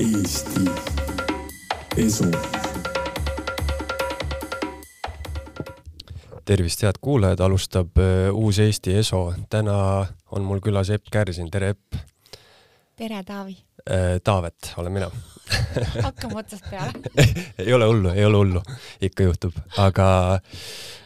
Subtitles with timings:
[0.00, 0.60] Eesti
[2.00, 2.24] Esu.
[6.44, 9.34] tervist, head kuulajad, alustab äh, uus Eesti Eso.
[9.52, 12.00] täna on mul külas Epp Kärsin, tere Epp.
[12.96, 13.58] tere, Taavi.
[14.24, 15.10] Taavet olen mina
[16.06, 16.92] hakkame otsast peale
[17.66, 18.64] ei ole hullu, ei ole hullu,
[19.04, 20.08] ikka juhtub, aga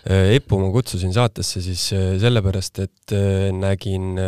[0.06, 3.18] äh, Eppu ma kutsusin saatesse siis äh, sellepärast, et
[3.58, 4.20] nägin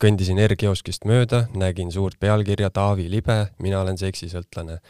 [0.00, 4.80] kõndisin R-kioskist mööda, nägin suurt pealkirja Taavi Libe, mina olen seksisõltlane.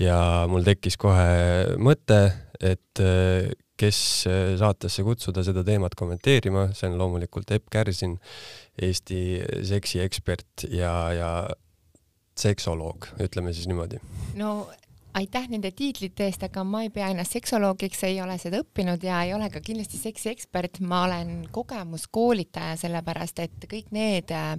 [0.00, 2.20] ja mul tekkis kohe mõte,
[2.60, 3.98] et äh, kes
[4.30, 8.16] äh, saatesse kutsuda seda teemat kommenteerima, see on loomulikult Epp Kärsin,
[8.82, 9.20] Eesti
[9.68, 11.30] seksiekspert ja, ja
[12.36, 14.00] seksoloog, ütleme siis niimoodi.
[14.36, 14.66] no
[15.16, 19.22] aitäh nende tiitlite eest, aga ma ei pea ennast seksoloogiks, ei ole seda õppinud ja
[19.24, 24.56] ei ole ka kindlasti seksiekspert, ma olen kogemuskoolitaja, sellepärast et kõik need äh,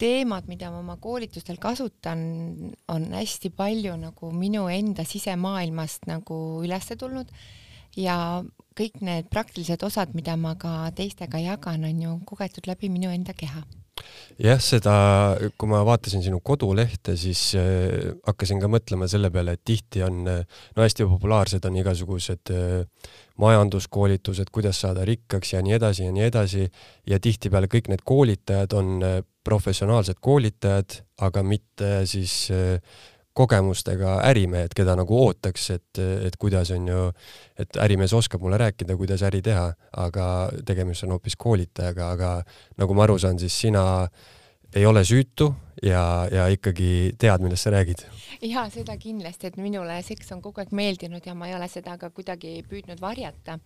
[0.00, 2.22] teemad, mida ma oma koolitustel kasutan,
[2.92, 7.30] on hästi palju nagu minu enda sisemaailmast nagu üles tulnud.
[7.92, 8.16] Ja
[8.78, 13.36] kõik need praktilised osad, mida ma ka teistega jagan, on ju kogetud läbi minu enda
[13.36, 13.66] keha
[14.42, 14.94] jah, seda,
[15.58, 20.24] kui ma vaatasin sinu kodulehte, siis äh, hakkasin ka mõtlema selle peale, et tihti on,
[20.26, 23.10] no hästi populaarsed on igasugused äh,
[23.42, 26.66] majanduskoolitused, kuidas saada rikkaks ja nii edasi ja nii edasi.
[27.08, 32.78] Ja tihtipeale kõik need koolitajad on äh, professionaalsed koolitajad, aga mitte siis äh,
[33.32, 37.06] kogemustega ärimehed, keda nagu ootaks, et, et kuidas on ju,
[37.58, 39.70] et ärimees oskab mulle rääkida, kuidas äri teha,
[40.04, 40.26] aga
[40.68, 42.32] tegemist on hoopis koolitajaga, aga
[42.80, 43.84] nagu ma aru saan, siis sina
[44.74, 48.04] ei ole süütu ja, ja ikkagi tead, millest sa räägid.
[48.42, 51.96] ja seda kindlasti, et minule seks on kogu aeg meeldinud ja ma ei ole seda
[52.00, 53.58] ka kuidagi püüdnud varjata,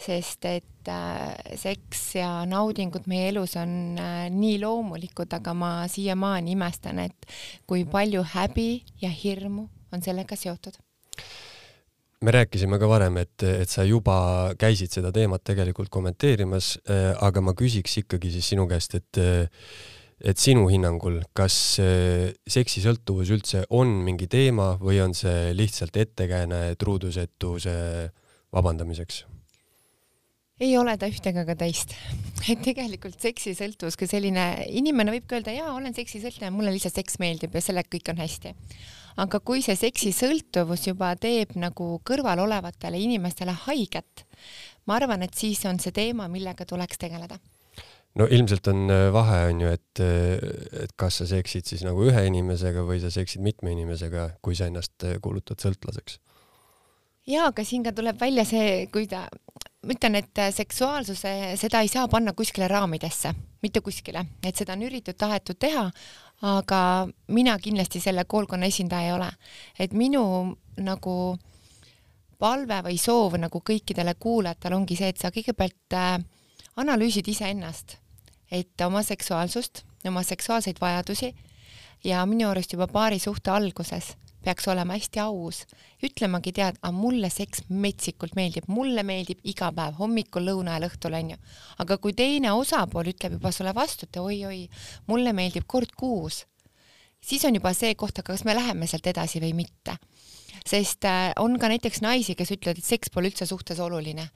[0.00, 6.54] sest et äh, seks ja naudingud meie elus on äh, nii loomulikud, aga ma siiamaani
[6.56, 7.28] imestan, et
[7.66, 8.70] kui palju häbi
[9.02, 10.78] ja hirmu on sellega seotud
[12.18, 17.40] me rääkisime ka varem, et, et sa juba käisid seda teemat tegelikult kommenteerimas äh,, aga
[17.44, 19.22] ma küsiks ikkagi siis sinu käest, et
[20.20, 27.74] et sinu hinnangul, kas seksisõltuvus üldse on mingi teema või on see lihtsalt ettekääne truudusetuse
[28.54, 29.24] vabandamiseks?
[30.58, 31.94] ei ole ta ühtega ega teist.
[32.50, 34.46] et tegelikult seksisõltuvus kui selline,
[34.80, 38.22] inimene võib ka öelda, jaa, olen seksisõltlane, mulle lihtsalt seks meeldib ja sellega kõik on
[38.24, 38.54] hästi.
[39.22, 44.26] aga kui see seksisõltuvus juba teeb nagu kõrval olevatele inimestele haiget,
[44.86, 47.38] ma arvan, et siis on see teema, millega tuleks tegeleda
[48.18, 52.02] no ilmselt on äh, vahe, on ju, et, äh, et kas sa seksid siis nagu
[52.08, 56.18] ühe inimesega või sa seksid mitme inimesega, kui sa ennast äh, kuulutad sõltlaseks.
[57.28, 59.26] jaa, aga siin ka tuleb välja see, kui ta,
[59.84, 64.86] ma ütlen, et seksuaalsuse, seda ei saa panna kuskile raamidesse, mitte kuskile, et seda on
[64.88, 65.84] üritatud, tahetud teha,
[66.48, 66.80] aga
[67.34, 69.30] mina kindlasti selle koolkonna esindaja ei ole.
[69.78, 71.14] et minu nagu
[72.38, 76.18] palve või soov nagu kõikidele kuulajatele ongi see, et sa kõigepealt äh,
[76.78, 77.98] analüüsid iseennast
[78.50, 81.34] et oma seksuaalsust, oma seksuaalseid vajadusi.
[82.04, 84.14] Ja minu arust juba paari suhte alguses
[84.44, 85.64] peaks olema hästi aus,
[86.04, 91.16] ütlemagi tead, aga mulle seks metsikult meeldib, mulle meeldib iga päev, hommikul, lõuna ajal, õhtul
[91.18, 91.36] onju.
[91.84, 94.68] aga kui teine osapool ütleb juba sulle vastu, et oi-oi,
[95.10, 96.44] mulle meeldib kord kuus,
[97.20, 99.98] siis on juba see koht, aga kas me läheme sealt edasi või mitte
[100.68, 104.28] sest äh, on ka näiteks naisi, kes ütlevad, et seks pole üldse suhtes oluline.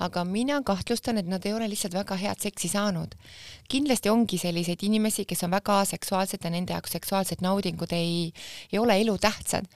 [0.00, 3.14] aga mina kahtlustan, et nad ei ole lihtsalt väga head seksi saanud.
[3.68, 8.32] kindlasti ongi selliseid inimesi, kes on väga seksuaalsed ja nende jaoks seksuaalsed naudingud ei,
[8.72, 9.66] ei ole elutähtsad.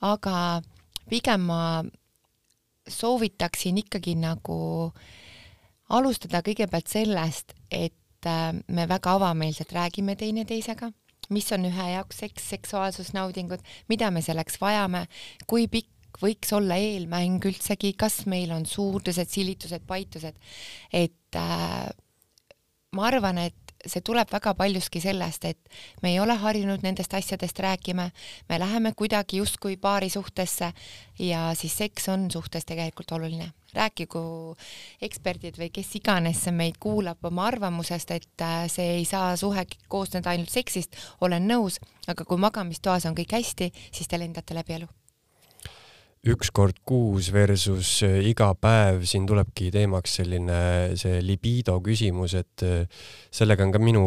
[0.00, 0.62] aga
[1.08, 1.84] pigem ma
[2.88, 4.92] soovitaksin ikkagi nagu
[5.88, 10.92] alustada kõigepealt sellest, et äh, me väga avameelselt räägime teineteisega
[11.32, 15.06] mis on ühe jaoks seks, seksuaalsusnaudingud, mida me selleks vajame,
[15.48, 20.36] kui pikk võiks olla eelmäng üldsegi, kas meil on suurdused, silitused, paitused,
[20.92, 21.88] et äh,
[22.92, 25.58] ma arvan, et see tuleb väga paljuski sellest, et
[26.02, 28.10] me ei ole harjunud nendest asjadest rääkima,
[28.48, 30.72] me läheme kuidagi justkui paari suhtesse
[31.18, 33.52] ja siis seks on suhtes tegelikult oluline.
[33.72, 34.20] rääkigu
[35.00, 40.30] eksperdid või kes iganes meid kuulab oma arvamusest, et äh, see ei saa suhe koosneda
[40.30, 44.92] ainult seksist, olen nõus, aga kui magamistoas on kõik hästi, siis te lendate läbi elu
[46.22, 50.58] üks kord kuus versus äh, iga päev, siin tulebki teemaks selline
[50.98, 53.00] see libido küsimus, et äh,
[53.34, 54.02] sellega on ka minu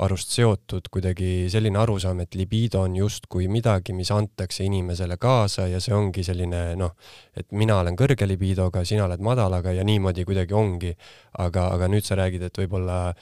[0.00, 5.82] arust seotud kuidagi selline arusaam, et libido on justkui midagi, mis antakse inimesele kaasa ja
[5.84, 6.96] see ongi selline noh,
[7.36, 10.96] et mina olen kõrge libidoga, sina oled madalaga ja niimoodi kuidagi ongi.
[11.38, 13.12] aga, aga nüüd sa räägid, et võib-olla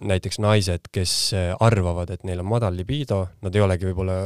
[0.00, 4.16] näiteks naised, kes äh, arvavad, et neil on madal libido, nad ei olegi võib-olla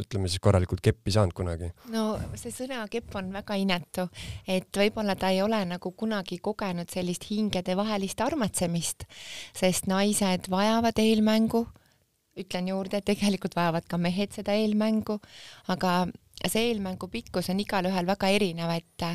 [0.00, 1.70] ütleme siis korralikult keppi saanud kunagi?
[1.92, 2.04] no
[2.36, 4.06] see sõna kepp on väga inetu,
[4.48, 9.08] et võib-olla ta ei ole nagu kunagi kogenud sellist hingedevahelist armatsemist,
[9.56, 11.64] sest naised vajavad eelmängu,
[12.36, 15.18] ütlen juurde, tegelikult vajavad ka mehed seda eelmängu,
[15.72, 16.04] aga
[16.44, 19.06] see eelmängu pikkus on igalühel väga erinev, et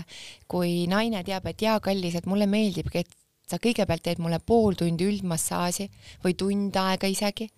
[0.50, 3.18] kui naine teab, et jaa, kallis, et mulle meeldibki, et
[3.52, 5.90] sa kõigepealt teed mulle pool tundi üldmassaaži
[6.24, 7.50] või tund aega isegi,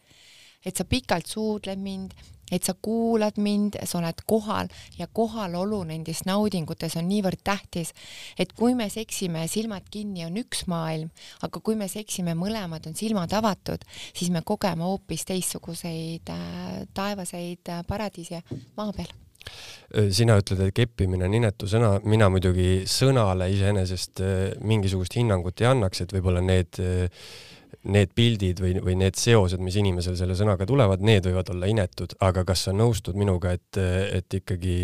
[0.65, 2.13] et sa pikalt suudled mind,
[2.53, 4.69] et sa kuulad mind, sa oled kohal
[4.99, 7.93] ja kohalolu nendes naudingutes on niivõrd tähtis,
[8.37, 11.09] et kui me seksime silmad kinni, on üks maailm,
[11.45, 17.73] aga kui me seksime mõlemad, on silmad avatud, siis me kogeme hoopis teistsuguseid äh, taevaseid
[17.73, 18.43] äh, paradiise
[18.77, 19.22] maa peal
[20.13, 25.69] sina ütled, et keppimine on inetu sõna, mina muidugi sõnale iseenesest äh, mingisugust hinnangut ei
[25.69, 27.27] annaks, et võib-olla need, äh,
[27.93, 32.17] need pildid või, või need seosed, mis inimesel selle sõnaga tulevad, need võivad olla inetud,
[32.25, 33.81] aga kas sa nõustud minuga, et,
[34.17, 34.77] et ikkagi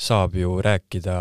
[0.00, 1.16] saab ju rääkida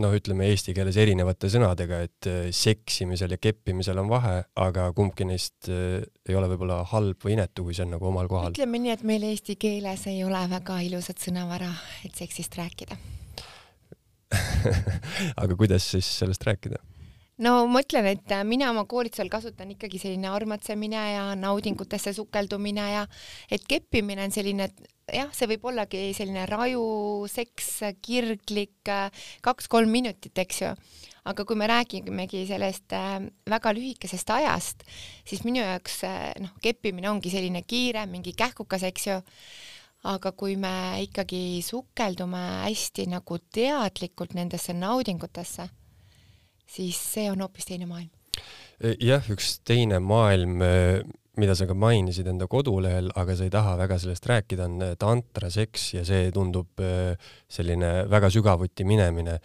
[0.00, 5.26] noh, ütleme eesti keeles erinevate sõnadega, et äh, seksimisel ja keppimisel on vahe, aga kumbki
[5.28, 8.54] neist äh, ei ole võib-olla halb või inetu, kui see on nagu omal kohal.
[8.54, 11.70] ütleme nii, et meil eesti keeles ei ole väga ilusat sõnavara,
[12.06, 12.98] et seksist rääkida
[15.42, 16.80] aga kuidas siis sellest rääkida?
[17.42, 22.84] No ma ütlen, et äh, mina oma koolitusel kasutan ikkagi selline armatsemine ja naudingutesse sukeldumine
[22.92, 23.06] ja
[23.50, 24.68] et keppimine on selline,
[25.10, 26.84] jah, see võib ollagi selline raju,
[27.30, 27.72] seks,
[28.04, 30.72] kirglik, äh, kaks-kolm minutit, eks ju.
[31.24, 33.20] aga kui me räägimegi sellest äh,
[33.50, 34.84] väga lühikesest ajast,
[35.24, 36.02] siis minu jaoks
[36.40, 39.22] noh, keppimine ongi selline kiire, mingi kähkukas, eks ju
[40.04, 45.70] aga kui me ikkagi sukeldume hästi nagu teadlikult nendesse naudingutesse
[46.74, 48.10] siis see on hoopis teine maailm.
[48.80, 50.72] E, jah, üks teine maailm, e,
[51.38, 54.90] mida sa ka mainisid enda kodulehel, aga sa ei taha väga sellest rääkida, on e,
[55.00, 56.82] tantraseks ja see tundub
[57.50, 59.40] selline väga sügavuti minemine.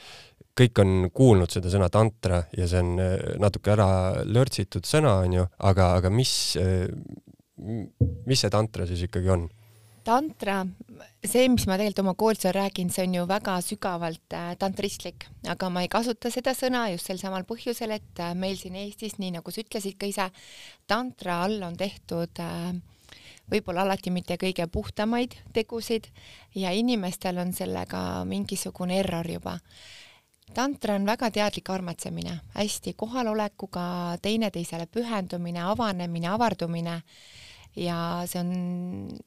[0.60, 2.98] kõik on kuulnud seda sõna tantra ja see on
[3.40, 6.34] natuke ära lörtsitud sõna, onju, aga, aga mis,
[8.28, 9.48] mis see tantra siis ikkagi on?
[10.04, 10.62] Tantra,
[11.24, 15.70] see, mis ma tegelikult oma koolitusel räägin, see on ju väga sügavalt äh, tantristlik, aga
[15.74, 19.36] ma ei kasuta seda sõna just sel samal põhjusel, et äh, meil siin Eestis, nii
[19.38, 20.30] nagu sa ütlesid ka ise,
[20.90, 22.74] tantra all on tehtud äh,
[23.50, 26.10] võib-olla alati mitte kõige puhtamaid tegusid
[26.58, 29.60] ja inimestel on sellega mingisugune error juba.
[30.54, 37.02] tantra on väga teadlik armatsemine, hästi kohalolekuga, teineteisele pühendumine, avanemine, avardumine
[37.76, 39.20] ja see on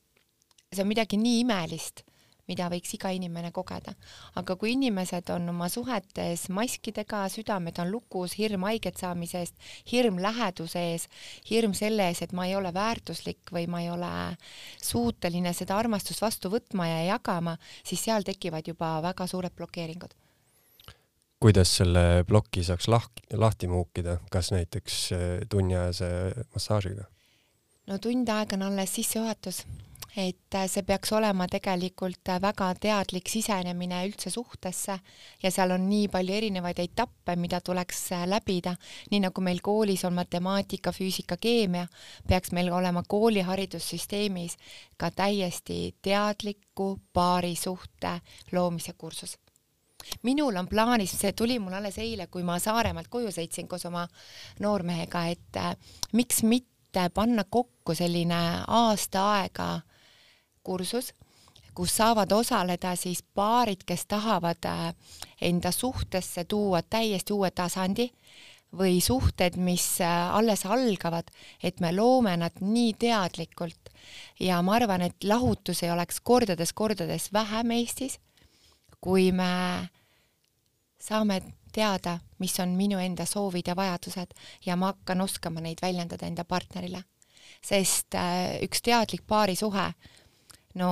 [0.73, 2.03] see on midagi nii imelist,
[2.51, 3.95] mida võiks iga inimene kogeda.
[4.35, 9.55] aga kui inimesed on oma suhetes maskidega, südamed on lukus, hirm haiget saamise eest,
[9.93, 11.09] hirm läheduse ees,
[11.51, 14.11] hirm selle ees, et ma ei ole väärtuslik või ma ei ole
[14.83, 20.19] suuteline seda armastust vastu võtma ja jagama, siis seal tekivad juba väga suured blokeeringud
[21.43, 26.07] kuidas selle ploki saaks lahk-, lahti muukida, kas näiteks eh, tunniajase
[26.55, 27.09] massaažiga?
[27.91, 29.65] no tund aega on alles sissejuhatus
[30.17, 34.99] et äh, see peaks olema tegelikult äh, väga teadlik sisenemine üldse suhtesse
[35.43, 38.75] ja seal on nii palju erinevaid etappe, mida tuleks äh, läbida,
[39.11, 41.87] nii nagu meil koolis on matemaatika, füüsika, keemia,
[42.29, 44.59] peaks meil olema kooliharidussüsteemis
[45.01, 48.19] ka täiesti teadliku paarisuhte
[48.53, 49.39] loomise kursus.
[50.23, 54.05] Minul on plaanis, see tuli mul alles eile, kui ma Saaremaalt koju sõitsin koos oma
[54.61, 55.73] noormehega, et äh,
[56.13, 59.71] miks mitte panna kokku selline aasta aega
[60.63, 61.13] kursus,
[61.75, 64.95] kus saavad osaleda siis paarid, kes tahavad äh,
[65.41, 68.11] enda suhtesse tuua täiesti uue tasandi
[68.77, 71.31] või suhted, mis äh, alles algavad,
[71.63, 73.93] et me loome nad nii teadlikult
[74.41, 78.19] ja ma arvan, et lahutusi oleks kordades-kordades vähem Eestis,
[79.01, 79.89] kui me
[81.03, 81.41] saame
[81.73, 84.35] teada, mis on minu enda soovid ja vajadused
[84.67, 87.05] ja ma hakkan oskama neid väljendada enda partnerile.
[87.63, 89.93] sest äh, üks teadlik paarisuhe
[90.81, 90.89] no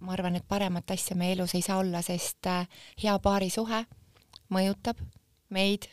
[0.00, 2.66] ma arvan, et paremat asja meie elus ei saa olla, sest äh,
[3.02, 3.82] hea paarisuhe
[4.54, 5.00] mõjutab
[5.54, 5.88] meid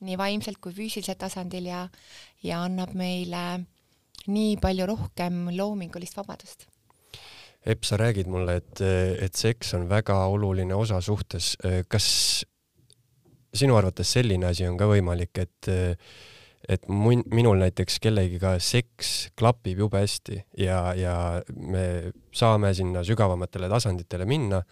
[0.00, 1.84] nii vaimselt kui füüsilisel tasandil ja,
[2.42, 3.60] ja annab meile
[4.30, 6.66] nii palju rohkem loomingulist vabadust.
[7.60, 8.80] Epp, sa räägid mulle, et,
[9.20, 11.52] et seks on väga oluline osa suhtes.
[11.92, 12.06] kas
[13.52, 15.68] sinu arvates selline asi on ka võimalik, et
[16.68, 21.14] et mun, minul näiteks kellegiga seks klapib jube hästi ja, ja
[21.56, 24.62] me saame sinna sügavamatele tasanditele minna,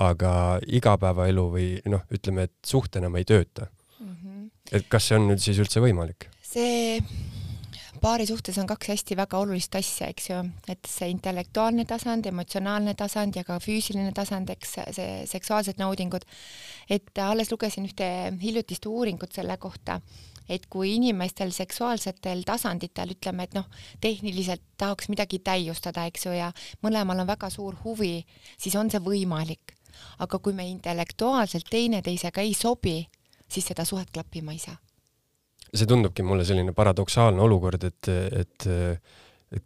[0.00, 0.32] aga
[0.66, 4.14] igapäevaelu või noh, ütleme, et suht enam ei tööta mm.
[4.14, 4.48] -hmm.
[4.72, 6.28] et kas see on nüüd siis üldse võimalik?
[6.44, 6.98] see
[8.00, 10.38] paari suhtes on kaks hästi väga olulist asja, eks ju,
[10.72, 16.24] et see intellektuaalne tasand, emotsionaalne tasand ja ka füüsiline tasand, eks see seksuaalsed naudingud.
[16.90, 18.06] et alles lugesin ühte
[18.42, 20.00] hiljutist uuringut selle kohta,
[20.50, 23.68] et kui inimestel seksuaalsetel tasanditel ütleme, et noh,
[24.00, 26.50] tehniliselt tahaks midagi täiustada, eks ju, ja
[26.84, 28.18] mõlemal on väga suur huvi,
[28.58, 29.76] siis on see võimalik.
[30.18, 33.08] aga kui me intellektuaalselt teineteisega ei sobi,
[33.48, 34.76] siis seda suhet klappima ei saa
[35.74, 38.08] see tundubki mulle selline paradoksaalne olukord, et,
[38.42, 38.66] et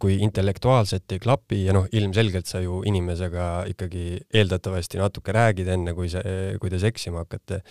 [0.01, 5.93] kui intellektuaalselt ei klapi ja noh, ilmselgelt sa ju inimesega ikkagi eeldatavasti natuke räägid enne,
[5.97, 6.23] kui sa,
[6.61, 7.61] kui te seksima hakkate,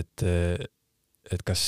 [0.00, 0.24] et,
[1.28, 1.62] et kas,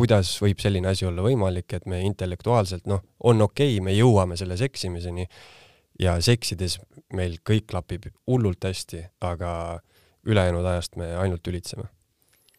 [0.00, 4.38] kuidas võib selline asi olla võimalik, et me intellektuaalselt noh, on okei okay,, me jõuame
[4.40, 5.28] selle seksimiseni
[6.00, 6.78] ja seksides
[7.12, 9.52] meil kõik klapib hullult hästi, aga
[10.24, 11.88] ülejäänud ajast me ainult ülitseme.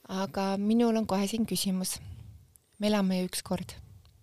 [0.08, 1.98] aga minul on kohe siin küsimus
[2.82, 3.76] me elame ju üks kord.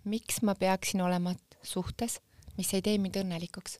[0.08, 2.18] miks ma peaksin olema suhtes,
[2.56, 3.78] mis ei tee mind õnnelikuks?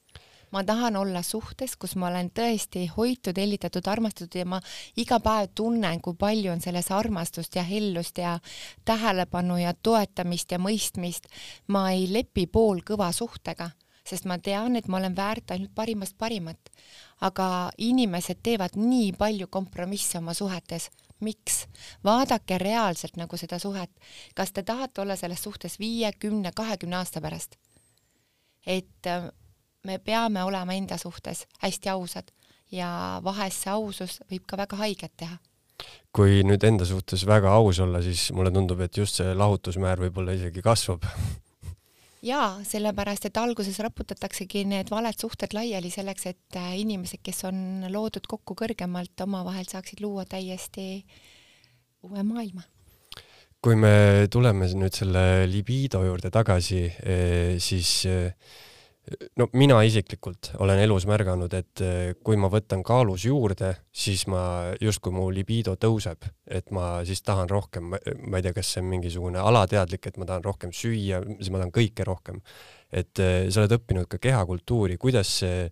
[0.50, 4.60] Ma tahan olla suhtes, kus ma olen tõesti hoitud, hellitatud, armastatud ja ma
[4.96, 8.38] iga päev tunnen, kui palju on selles armastust ja hellust ja
[8.84, 11.28] tähelepanu ja toetamist ja mõistmist.
[11.66, 13.70] ma ei lepi poolkõva suhtega,
[14.04, 16.70] sest ma tean, et ma olen väärt ainult parimast parimat.
[17.20, 20.90] aga inimesed teevad nii palju kompromisse oma suhetes
[21.20, 21.66] miks?
[22.04, 23.90] vaadake reaalselt nagu seda suhet.
[24.34, 27.58] kas te tahate olla selles suhtes viie, kümne, kahekümne aasta pärast?
[28.66, 29.06] et
[29.84, 32.32] me peame olema enda suhtes hästi ausad
[32.72, 35.38] ja vahest see ausus võib ka väga haiget teha
[36.12, 40.34] kui nüüd enda suhtes väga aus olla, siis mulle tundub, et just see lahutusmäär võib-olla
[40.34, 41.06] isegi kasvab
[42.22, 47.86] jaa, sellepärast et alguses raputataksegi need valed suhted laiali selleks, et äh, inimesed, kes on
[47.92, 51.04] loodud kokku kõrgemalt, omavahel saaksid luua täiesti
[52.06, 52.62] uue maailma.
[53.62, 58.34] kui me tuleme nüüd selle libido juurde tagasi, eh, siis eh,
[59.38, 64.42] no mina isiklikult olen elus märganud, et eh, kui ma võtan kaalus juurde, siis ma
[64.80, 68.90] justkui mu libido tõuseb, et ma siis tahan rohkem, ma ei tea, kas see on
[68.92, 72.42] mingisugune alateadlik, et ma tahan rohkem süüa, siis ma tahan kõike rohkem.
[72.88, 75.66] et eh, sa oled õppinud ka kehakultuuri, kuidas see,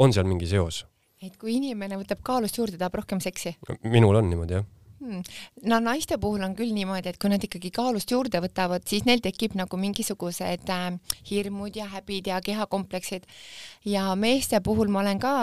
[0.00, 0.86] on seal mingi seos?
[1.22, 3.56] et kui inimene võtab kaalust juurde, tahab rohkem seksi?
[3.84, 4.70] minul on niimoodi, jah.
[5.02, 9.22] No naiste puhul on küll niimoodi, et kui nad ikkagi kaalust juurde võtavad, siis neil
[9.24, 10.88] tekib nagu mingisugused äh,
[11.30, 13.26] hirmud ja häbid ja kehakompleksid.
[13.84, 15.34] Ja meeste puhul ma olen ka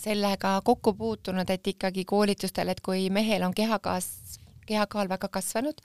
[0.00, 4.38] sellega kokku puutunud, et ikkagi koolitustel, et kui mehel on kehakasv
[4.70, 5.80] kehakaal väga kasvanud,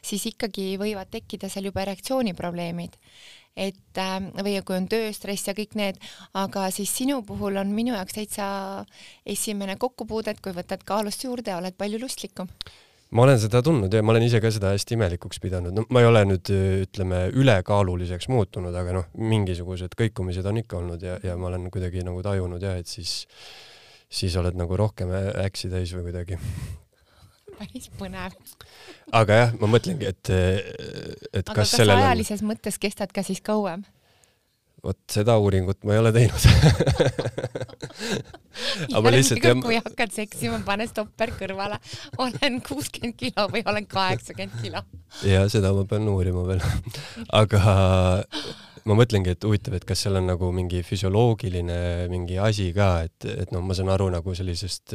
[0.00, 2.96] siis ikkagi võivad tekkida seal juba erektsiooniprobleemid
[3.56, 5.98] et äh, või kui on tööstress ja kõik need,
[6.38, 8.46] aga siis sinu puhul on minu jaoks täitsa
[9.26, 12.50] esimene kokkupuude, et kui võtad kaalust juurde, oled palju lustlikum.
[13.10, 16.02] Ma olen seda tundnud ja ma olen ise ka seda hästi imelikuks pidanud, no ma
[16.02, 16.50] ei ole nüüd
[16.86, 22.06] ütleme ülekaaluliseks muutunud, aga noh, mingisugused kõikumised on ikka olnud ja, ja ma olen kuidagi
[22.06, 23.24] nagu tajunud jah, et siis,
[24.06, 25.10] siis oled nagu rohkem
[25.42, 26.38] äksi täis või kuidagi
[27.60, 28.36] päris põnev.
[29.12, 32.54] aga jah, ma mõtlengi, et, et aga kas, kas sellel ajalises on...
[32.54, 33.84] mõttes kestad ka siis kauem?
[34.84, 36.40] vot seda uuringut ma ei ole teinud
[38.96, 39.58] aga lihtsalt jah.
[39.60, 41.76] kui hakkad seksima, pane stopper kõrvale,
[42.22, 44.80] olen kuuskümmend kilo või olen kaheksakümmend kilo.
[45.28, 46.62] ja seda ma pean uurima veel
[47.42, 47.60] aga
[48.88, 53.28] ma mõtlengi, et huvitav, et kas seal on nagu mingi füsioloogiline mingi asi ka, et,
[53.44, 54.94] et noh, ma saan aru nagu sellisest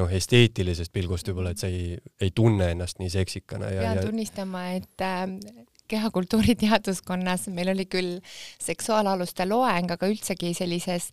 [0.00, 4.04] noh, esteetilisest pilgust võib-olla, et sa ei, ei tunne ennast nii seksikana pean ja...
[4.04, 5.26] tunnistama, et äh,
[5.88, 8.16] kehakultuuri teaduskonnas meil oli küll
[8.62, 11.12] seksuaalaluste loeng, aga üldsegi sellises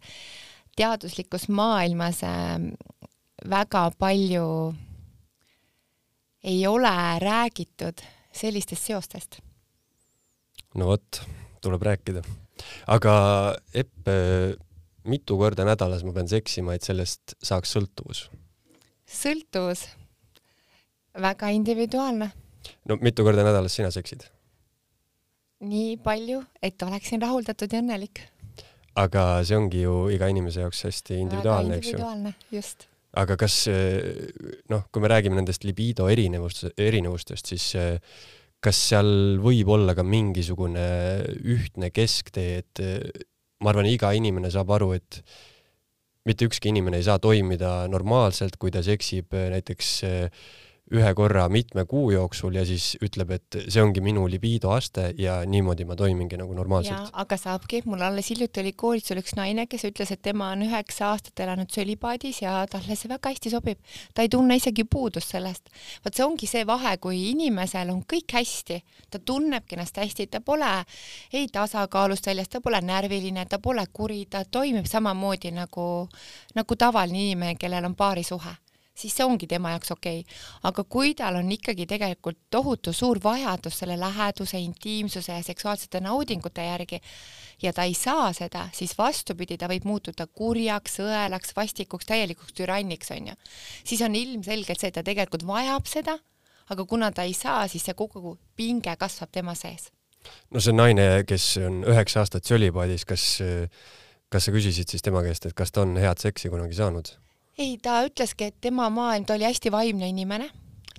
[0.77, 2.57] teaduslikus maailmas äh,
[3.49, 4.47] väga palju
[6.43, 9.39] ei ole räägitud sellistest seostest.
[10.75, 11.21] no vot
[11.63, 12.23] tuleb rääkida.
[12.87, 13.15] aga
[13.73, 14.09] Epp,
[15.09, 18.27] mitu korda nädalas ma pean seksima, et sellest saaks sõltuvus?
[19.09, 19.87] sõltuvus?
[21.19, 22.31] väga individuaalne.
[22.89, 24.27] no mitu korda nädalas sina seksid?
[25.63, 28.25] nii palju, et oleksin rahuldatud ja õnnelik.
[28.95, 31.97] aga see ongi ju iga inimese jaoks hästi individuaalne, eks ju?
[31.97, 33.67] individuaalne, just aga kas
[34.73, 37.67] noh, kui me räägime nendest libido erinevust, erinevustest, siis
[38.63, 40.85] kas seal võib olla ka mingisugune
[41.53, 42.83] ühtne kesktee, et
[43.63, 45.19] ma arvan, iga inimene saab aru, et
[46.27, 49.89] mitte ükski inimene ei saa toimida normaalselt, kui ta seksib näiteks
[50.91, 55.37] ühe korra mitme kuu jooksul ja siis ütleb, et see ongi minu libido aste ja
[55.47, 57.13] niimoodi ma toimingi nagu normaalselt.
[57.23, 61.13] aga saabki, mul alles hiljuti oli koolitusel üks naine, kes ütles, et tema on üheksa
[61.13, 63.79] aastat elanud sölibaadis ja talle see väga hästi sobib.
[64.13, 65.71] ta ei tunne isegi puudust sellest.
[66.03, 70.41] vot see ongi see vahe, kui inimesel on kõik hästi, ta tunnebki ennast hästi, ta
[70.41, 70.73] pole
[71.31, 75.87] ei tasakaalust väljas, ta pole närviline, ta pole kuri, ta toimib samamoodi nagu,
[76.55, 78.57] nagu tavaline inimene, kellel on paarisuhe
[78.93, 80.41] siis see ongi tema jaoks okei okay..
[80.69, 86.65] aga kui tal on ikkagi tegelikult tohutu suur vajadus selle läheduse, intiimsuse ja seksuaalsete naudingute
[86.65, 87.01] järgi
[87.63, 93.11] ja ta ei saa seda, siis vastupidi, ta võib muutuda kurjaks, õelaks, vastikuks, täielikuks türanniks,
[93.15, 93.35] onju.
[93.83, 96.17] siis on ilmselgelt see, et ta tegelikult vajab seda,
[96.69, 99.89] aga kuna ta ei saa, siis see kogu pinge kasvab tema sees.
[100.51, 103.25] no see naine, kes on üheksa aastat sölibaadis, kas,
[104.29, 107.15] kas sa küsisid siis tema käest, et kas ta on head seksi kunagi saanud?
[107.57, 110.49] Ei, ta ütleski, et tema maailm, ta oli hästi vaimne inimene,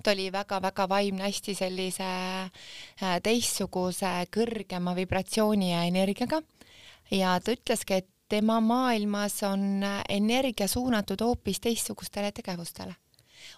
[0.03, 6.41] ta oli väga-väga vaimne, hästi sellise äh, teistsuguse kõrgema vibratsiooni ja energiaga.
[7.11, 12.95] Ja ta ütleski, et tema maailmas on äh, energia suunatud hoopis teistsugustele tegevustele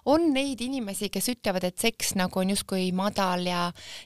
[0.04, 3.62] on neid inimesi, kes ütlevad, et seks nagu on justkui madal ja,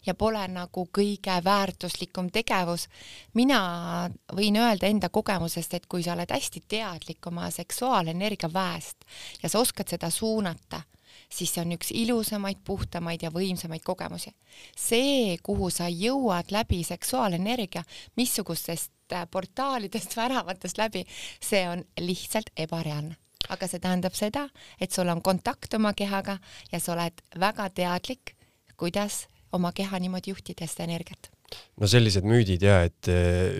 [0.06, 2.88] ja pole nagu kõige väärtuslikum tegevus.
[3.34, 9.04] mina võin öelda enda kogemusest, et kui sa oled hästi teadlik oma seksuaalenergia väest
[9.42, 10.82] ja sa oskad seda suunata,
[11.30, 14.34] siis see on üks ilusamaid, puhtamaid ja võimsamaid kogemusi.
[14.76, 17.84] see, kuhu sa jõuad läbi seksuaalenergia,
[18.16, 18.92] missugustest
[19.30, 21.04] portaalidest, väravatest läbi,
[21.40, 24.46] see on lihtsalt ebareaalne aga see tähendab seda,
[24.80, 26.38] et sul on kontakt oma kehaga
[26.72, 28.34] ja sa oled väga teadlik,
[28.76, 31.30] kuidas oma keha niimoodi juhtida, seda energiat.
[31.76, 33.08] no sellised müüdid ja et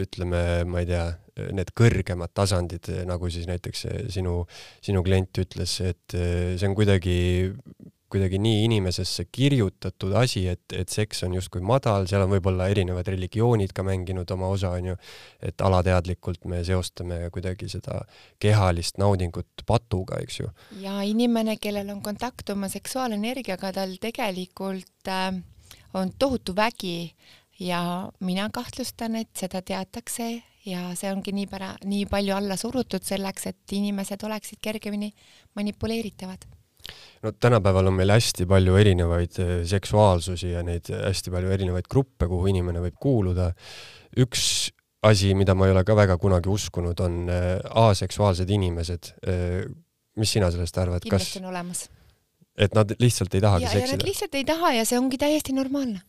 [0.01, 1.05] ütleme, ma ei tea,
[1.53, 4.43] need kõrgemad tasandid, nagu siis näiteks sinu,
[4.85, 7.17] sinu klient ütles, et see on kuidagi
[8.13, 13.09] kuidagi nii inimesesse kirjutatud asi, et, et seks on justkui madal, seal on võib-olla erinevad
[13.09, 14.97] religioonid ka mänginud oma osa, onju,
[15.41, 18.03] et alateadlikult me seostame kuidagi seda
[18.43, 20.53] kehalist naudingut patuga, eks ju.
[20.83, 25.31] ja inimene, kellel on kontakt oma seksuaalenergiaga, tal tegelikult äh,
[25.95, 27.13] on tohutu vägi.
[27.61, 33.05] Ja mina kahtlustan, et seda teatakse ja see ongi nii pära-, nii palju alla surutud
[33.07, 35.13] selleks, et inimesed oleksid kergemini
[35.55, 36.49] manipuleeritavad
[37.23, 42.29] no tänapäeval on meil hästi palju erinevaid eh, seksuaalsusi ja neid hästi palju erinevaid gruppe,
[42.31, 43.53] kuhu inimene võib kuuluda.
[44.19, 44.71] üks
[45.03, 49.13] asi, mida ma ei ole ka väga kunagi uskunud, on eh, aseksuaalsed inimesed.
[49.27, 49.65] Eh,
[50.21, 51.09] mis sina sellest arvad, kas?
[51.09, 51.87] kindlasti on olemas.
[52.59, 54.07] et nad lihtsalt ei tahagi ja, seksida?
[54.07, 56.03] Lihtsalt ei taha ja see ongi täiesti normaalne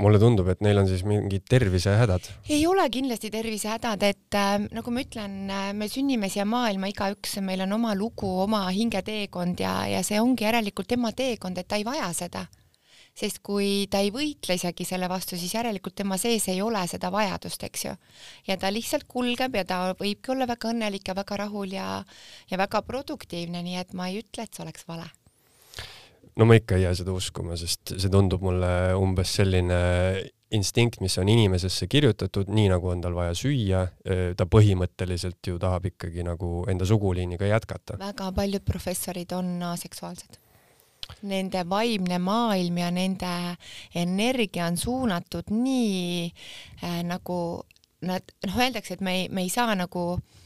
[0.00, 2.30] mulle tundub, et neil on siis mingid tervisehädad.
[2.48, 7.36] ei ole kindlasti tervisehädad, et äh, nagu ma ütlen äh,, me sünnime siia maailma igaüks,
[7.44, 11.80] meil on oma lugu, oma hingeteekond ja, ja see ongi järelikult tema teekond, et ta
[11.80, 12.46] ei vaja seda.
[13.12, 17.10] sest kui ta ei võitle isegi selle vastu, siis järelikult tema sees ei ole seda
[17.12, 17.96] vajadust, eks ju.
[18.48, 22.04] ja ta lihtsalt kulgeb ja ta võibki olla väga õnnelik ja väga rahul ja,
[22.48, 25.10] ja väga produktiivne, nii et ma ei ütle, et see oleks vale
[26.36, 29.80] no ma ikka ei jää seda uskuma, sest see tundub mulle umbes selline
[30.52, 33.82] instinkt, mis on inimesesse kirjutatud, nii nagu on tal vaja süüa,
[34.36, 37.98] ta põhimõtteliselt ju tahab ikkagi nagu enda suguliiniga jätkata.
[38.00, 40.38] väga paljud professorid on aseksuaalsed.
[41.28, 43.32] Nende vaimne maailm ja nende
[43.94, 46.30] energia on suunatud nii
[46.84, 47.38] äh, nagu
[48.02, 50.41] nad, noh, öeldakse, et me ei, me ei saa nagu äh,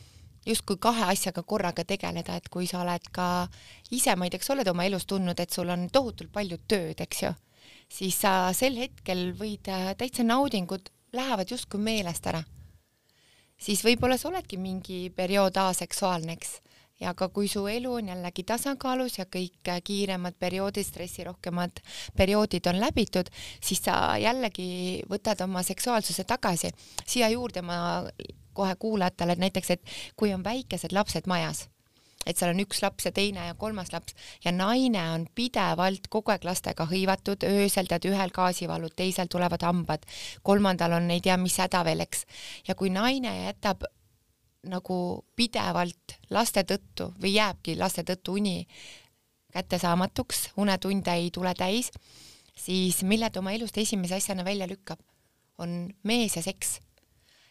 [0.47, 3.47] justkui kahe asjaga korraga tegeleda, et kui sa oled ka
[3.91, 6.59] ise, ma ei tea, kas sa oled oma elus tundnud, et sul on tohutult palju
[6.69, 7.33] tööd, eks ju,
[7.93, 12.45] siis sa sel hetkel võid äh, täitsa naudingud lähevad justkui meelest ära.
[13.59, 16.61] siis võib-olla sa oledki mingi periood aseksuaalne, eks,
[17.01, 21.83] ja ka kui su elu on jällegi tasakaalus ja kõik äh, kiiremad perioodid, stressirohkemad
[22.17, 23.31] perioodid on läbitud,
[23.61, 26.71] siis sa jällegi võtad oma seksuaalsuse tagasi.
[27.07, 27.79] siia juurde ma
[28.57, 31.67] kohe kuulajatele, et näiteks, et kui on väikesed lapsed majas,
[32.27, 36.35] et seal on üks laps ja teine ja kolmas laps ja naine on pidevalt kogu
[36.35, 40.07] aeg lastega hõivatud, öösel tead ühel gaasivalud, teisel tulevad hambad,
[40.43, 42.27] kolmandal on ei tea mis häda veel, eks.
[42.69, 43.87] ja kui naine jätab
[44.67, 44.99] nagu
[45.39, 48.65] pidevalt laste tõttu või jääbki laste tõttu uni
[49.55, 51.93] kättesaamatuks, unetunde ei tule täis,
[52.59, 55.01] siis mille ta oma elust esimese asjana välja lükkab,
[55.63, 56.81] on mees ja seks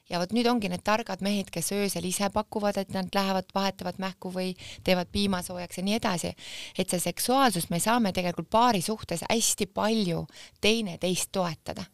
[0.10, 4.00] ja vot nüüd ongi need targad mehed, kes öösel ise pakuvad, et nad lähevad, vahetavad
[4.02, 4.54] mähku või
[4.86, 6.34] teevad piimasoojaks ja nii edasi.
[6.78, 10.26] et see seksuaalsus, me saame tegelikult paari suhtes hästi palju
[10.62, 11.86] teineteist toetada.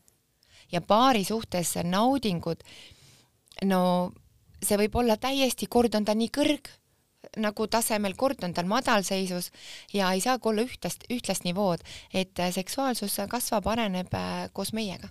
[0.71, 2.63] ja paari suhtes naudingud,
[3.63, 4.11] no
[4.63, 6.69] see võib olla täiesti, kord on ta nii kõrg
[7.37, 9.51] nagu tasemel, kord on tal madalseisus
[9.93, 15.07] ja ei saagi olla ühtlast, ühtlast nivood, et seksuaalsus kasvab, areneb äh, koos meiega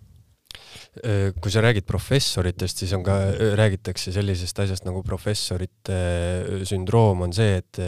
[1.40, 3.14] kui sa räägid professoritest, siis on ka,
[3.58, 5.98] räägitakse sellisest asjast nagu professorite
[6.66, 7.78] sündroom on see, et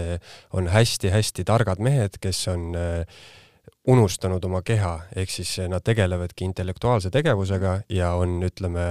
[0.54, 3.22] on hästi-hästi targad mehed, kes on äh,
[3.90, 8.84] unustanud oma keha, ehk siis nad tegelevadki intellektuaalse tegevusega ja on, ütleme,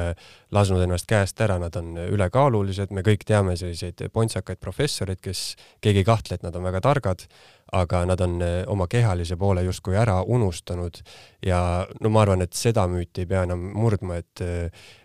[0.52, 5.54] lasknud ennast käest ära, nad on ülekaalulised, me kõik teame selliseid pontsakaid professoreid, kes,
[5.84, 7.24] keegi ei kahtle, et nad on väga targad,
[7.72, 11.02] aga nad on eh, oma kehalise poole justkui ära unustanud
[11.46, 11.62] ja
[12.02, 14.44] no ma arvan, et seda müüti ei pea enam murdma, et,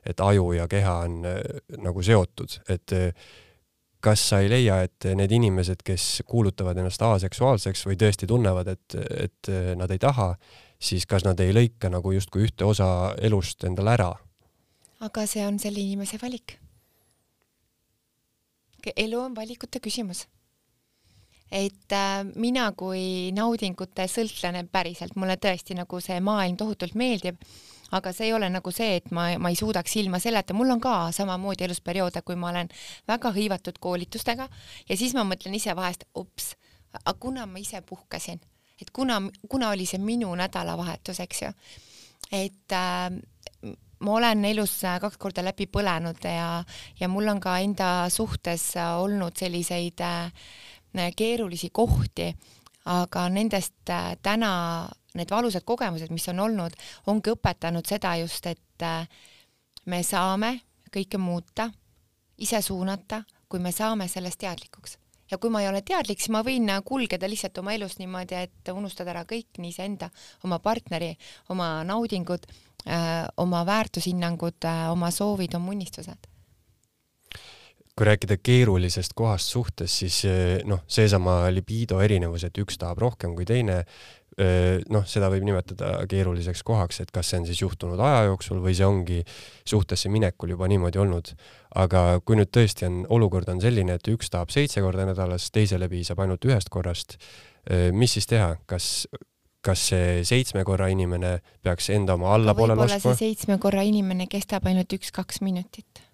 [0.07, 1.41] et aju ja keha on eh,
[1.83, 2.97] nagu seotud, et
[4.07, 8.99] kas sa ei leia, et need inimesed, kes kuulutavad ennast aseksuaalseks või tõesti tunnevad, et,
[9.25, 10.29] et nad ei taha,
[10.79, 14.13] siis kas nad ei lõika nagu justkui ühte osa elust endale ära?
[15.07, 16.57] aga see on selle inimese valik.
[18.97, 20.27] elu on valikute küsimus.
[21.51, 27.39] Et äh, mina kui naudingute sõltlane päriselt, mulle tõesti nagu see maailm tohutult meeldib
[27.95, 30.83] aga see ei ole nagu see, et ma, ma ei suudaks ilma selleta, mul on
[30.83, 32.71] ka samamoodi elus perioode, kui ma olen
[33.09, 34.49] väga hõivatud koolitustega
[34.89, 36.55] ja siis ma mõtlen ise vahest, ups,
[37.05, 38.43] aga kuna ma ise puhkasin,
[38.81, 41.55] et kuna, kuna oli see minu nädalavahetus, eks ju,
[42.35, 43.11] et äh,
[44.03, 46.63] ma olen elus kaks korda läbi põlenud ja,
[46.99, 50.49] ja mul on ka enda suhtes olnud selliseid äh,
[51.17, 52.31] keerulisi kohti,
[52.87, 56.77] aga nendest äh, täna need valusad kogemused, mis on olnud,
[57.11, 59.09] ongi õpetanud seda just, et äh,
[59.87, 60.53] me saame
[60.93, 61.71] kõike muuta,
[62.39, 64.99] ise suunata, kui me saame sellest teadlikuks.
[65.31, 68.71] ja kui ma ei ole teadlik, siis ma võin kulgeda lihtsalt oma elus niimoodi, et
[68.71, 70.11] unustada ära kõik, nii iseenda,
[70.47, 71.17] oma partneri,
[71.51, 72.47] oma naudingud,
[72.87, 76.31] äh, oma väärtushinnangud, äh, oma soovid, oma unistused
[77.97, 80.21] kui rääkida keerulisest kohast suhtes, siis
[80.69, 83.79] noh, seesama libido erinevus, et üks tahab rohkem kui teine,
[84.93, 88.77] noh, seda võib nimetada keeruliseks kohaks, et kas see on siis juhtunud aja jooksul või
[88.77, 89.23] see ongi
[89.65, 91.33] suhtesse minekul juba niimoodi olnud.
[91.77, 95.89] aga kui nüüd tõesti on, olukord on selline, et üks tahab seitse korda nädalas, teisele
[95.89, 97.17] piisab ainult ühest korrast,
[97.93, 99.09] mis siis teha, kas
[99.67, 103.01] kas see seitsme korra inimene peaks enda oma allapoole laskma?
[103.01, 106.06] võib-olla see seitsme korra inimene kestab ainult üks-kaks minutit.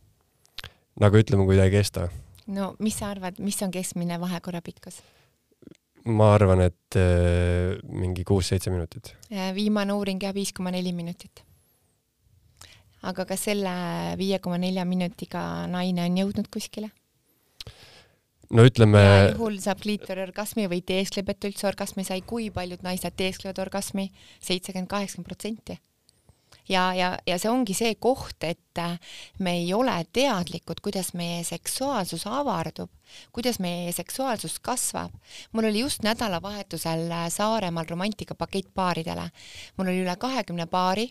[1.00, 2.08] Nagu ütleme, kui ta ei kesta?
[2.52, 5.00] no mis sa arvad, mis on keskmine vahekorra pikkus?
[6.04, 9.14] ma arvan, et äh, mingi kuus-seitse minutit.
[9.54, 11.44] viimane uuring jah, viis koma neli minutit.
[13.02, 13.76] aga kas selle
[14.18, 16.90] viie koma nelja minutiga naine on jõudnud kuskile?
[18.50, 19.04] no ütleme.
[19.32, 24.10] juhul saab kliitori orgasmi või teeskleb, et üldse orgasmi sai, kui paljud naised teesklevad orgasmi?
[24.40, 25.78] seitsekümmend, kaheksakümmend protsenti
[26.68, 28.98] ja, ja, ja see ongi see koht, et äh,
[29.38, 32.90] me ei ole teadlikud, kuidas meie seksuaalsus avardub,
[33.32, 35.12] kuidas meie seksuaalsus kasvab.
[35.52, 39.30] mul oli just nädalavahetusel äh, Saaremaal romantikapakett paaridele.
[39.76, 41.10] mul oli üle kahekümne paari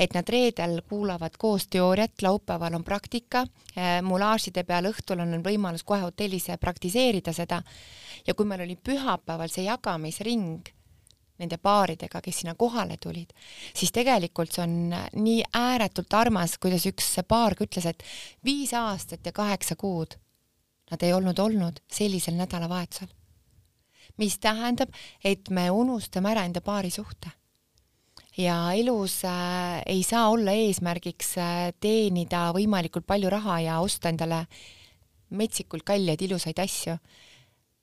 [0.00, 3.44] et nad reedel kuulavad koos teooriat, laupäeval on praktika,
[3.76, 7.62] äh, mulaažide peal õhtul on võimalus kohe hotellis praktiseerida seda
[8.26, 10.77] ja kui meil oli pühapäeval see jagamisring
[11.38, 13.30] nende paaridega, kes sinna kohale tulid,
[13.74, 18.02] siis tegelikult see on nii ääretult armas, kuidas üks paar ka ütles, et
[18.44, 20.18] viis aastat ja kaheksa kuud
[20.90, 23.08] nad ei olnud olnud sellisel nädalavahetusel.
[24.18, 24.90] mis tähendab,
[25.24, 27.30] et me unustame ära enda paari suhte.
[28.36, 34.46] ja elus äh, ei saa olla eesmärgiks äh, teenida võimalikult palju raha ja osta endale
[35.30, 36.98] metsikult kalleid ilusaid asju.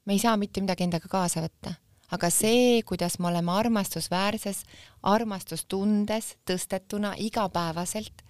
[0.06, 1.76] me ei saa mitte midagi endaga kaasa võtta
[2.14, 4.64] aga see, kuidas me oleme armastusväärses,
[5.04, 8.24] armastustundes tõstetuna igapäevaselt,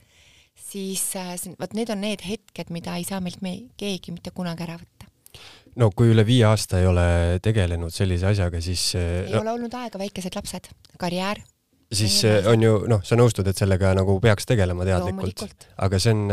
[0.55, 4.65] siis äh, vot need on need hetked, mida ei saa meilt me keegi mitte kunagi
[4.67, 5.09] ära võtta.
[5.75, 7.07] no kui üle viie aasta ei ole
[7.43, 11.43] tegelenud sellise asjaga, siis äh, ei no, ole olnud aega, väikesed lapsed, karjäär.
[11.95, 16.15] Siis äh, on ju noh, sa nõustud, et sellega nagu peaks tegelema teadlikult, aga see
[16.15, 16.27] on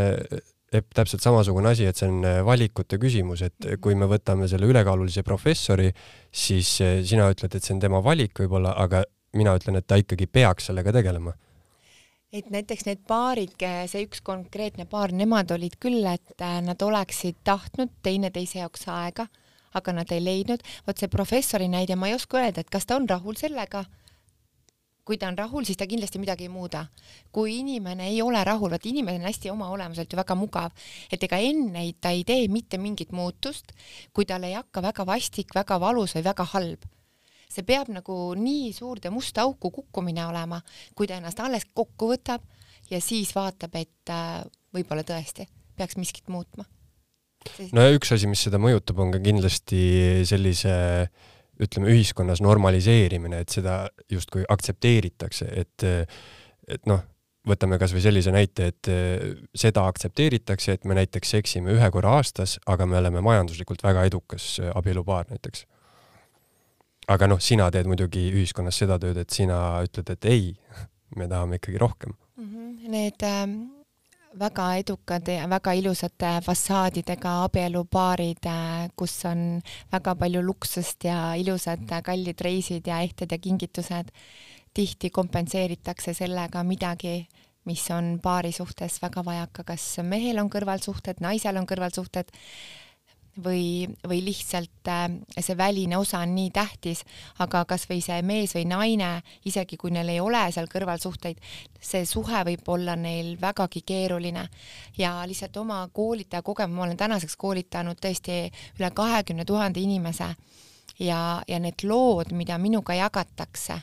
[0.80, 3.80] täpselt samasugune asi, et see on äh, valikute küsimus, et mhm.
[3.84, 5.90] kui me võtame selle ülekaalulise professori,
[6.32, 9.04] siis äh, sina ütled, et see on tema valik võib-olla, aga
[9.36, 11.34] mina ütlen, et ta ikkagi peaks sellega tegelema.
[12.32, 13.60] et näiteks need paarid,
[13.92, 19.26] see üks konkreetne paar, nemad olid küll, et äh, nad oleksid tahtnud teineteise jaoks aega,
[19.76, 20.64] aga nad ei leidnud.
[20.86, 23.84] vot see professori näide, ma ei oska öelda, et kas ta on rahul sellega
[25.04, 26.86] kui ta on rahul, siis ta kindlasti midagi ei muuda.
[27.32, 30.72] kui inimene ei ole rahul, vaat inimene on hästi oma olemuselt ju väga mugav,
[31.10, 33.72] et ega enne ta ei tee mitte mingit muutust,
[34.12, 36.90] kui tal ei hakka väga vastik, väga valus või väga halb.
[37.52, 40.62] see peab nagu nii suurde musta auku kukkumine olema,
[40.94, 42.40] kui ta ennast alles kokku võtab
[42.90, 44.40] ja siis vaatab, et äh,
[44.72, 45.44] võib-olla tõesti
[45.76, 46.64] peaks miskit muutma
[47.72, 49.82] no ja üks asi, mis seda mõjutab, on ka kindlasti
[50.28, 50.74] sellise
[51.62, 55.86] ütleme, ühiskonnas normaliseerimine, et seda justkui aktsepteeritakse, et
[56.72, 57.02] et noh,
[57.48, 58.90] võtame kas või sellise näite, et
[59.58, 64.54] seda aktsepteeritakse, et me näiteks seksime ühe korra aastas, aga me oleme majanduslikult väga edukas
[64.74, 65.66] abielupaar näiteks.
[67.08, 70.54] aga noh, sina teed muidugi ühiskonnas seda tööd, et sina ütled, et ei,
[71.16, 72.48] me tahame ikkagi rohkem mm.
[72.48, 72.88] -hmm.
[72.88, 73.81] Need äh
[74.38, 78.48] väga edukad ja väga ilusate fassaadidega abielupaarid,
[78.96, 79.60] kus on
[79.92, 84.10] väga palju luksust ja ilusad kallid reisid ja ehted ja kingitused.
[84.74, 87.28] tihti kompenseeritakse sellega midagi,
[87.64, 92.32] mis on paari suhtes väga vajaka, kas mehel on kõrvalsuhted, naisel on kõrvalsuhted
[93.44, 95.06] või, või lihtsalt äh,
[95.40, 97.04] see väline osa on nii tähtis,
[97.40, 99.12] aga kasvõi see mees või naine,
[99.48, 101.40] isegi kui neil ei ole seal kõrval suhteid,
[101.80, 104.48] see suhe võib olla neil vägagi keeruline.
[104.98, 108.44] Ja lihtsalt oma koolitaja kogemus, ma olen tänaseks koolitanud tõesti
[108.78, 110.34] üle kahekümne tuhande inimese
[110.98, 113.80] ja, ja need lood, mida minuga jagatakse,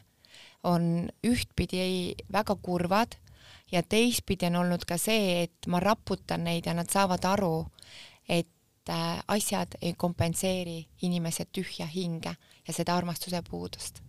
[0.64, 3.16] on ühtpidi väga kurvad
[3.72, 7.66] ja teistpidi on olnud ka see, et ma raputan neid ja nad saavad aru,
[8.90, 12.32] et Äh, asjad ei kompenseeri inimese tühja hinge
[12.68, 14.02] ja seda armastuse puudust.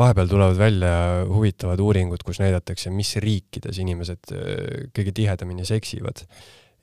[0.00, 0.92] vahepeal tulevad välja
[1.28, 6.24] huvitavad uuringud, kus näidatakse, mis riikides inimesed äh, kõige tihedamini seksivad.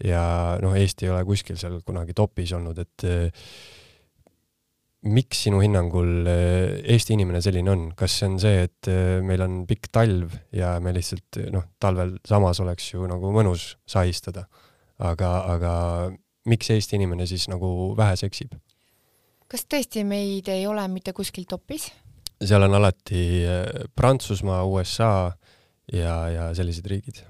[0.03, 3.49] ja noh, Eesti ei ole kuskil seal kunagi topis olnud, et äh,
[5.01, 8.91] miks sinu hinnangul Eesti inimene selline on, kas see on see, et
[9.25, 14.45] meil on pikk talv ja me lihtsalt noh, talvel samas oleks ju nagu mõnus sahistada,
[14.99, 15.73] aga, aga
[16.47, 18.55] miks Eesti inimene siis nagu vähe seksib?
[19.47, 21.89] kas tõesti meid ei ole mitte kuskil topis?
[22.43, 25.31] seal on alati äh, Prantsusmaa, USA
[25.93, 27.23] ja, ja sellised riigid.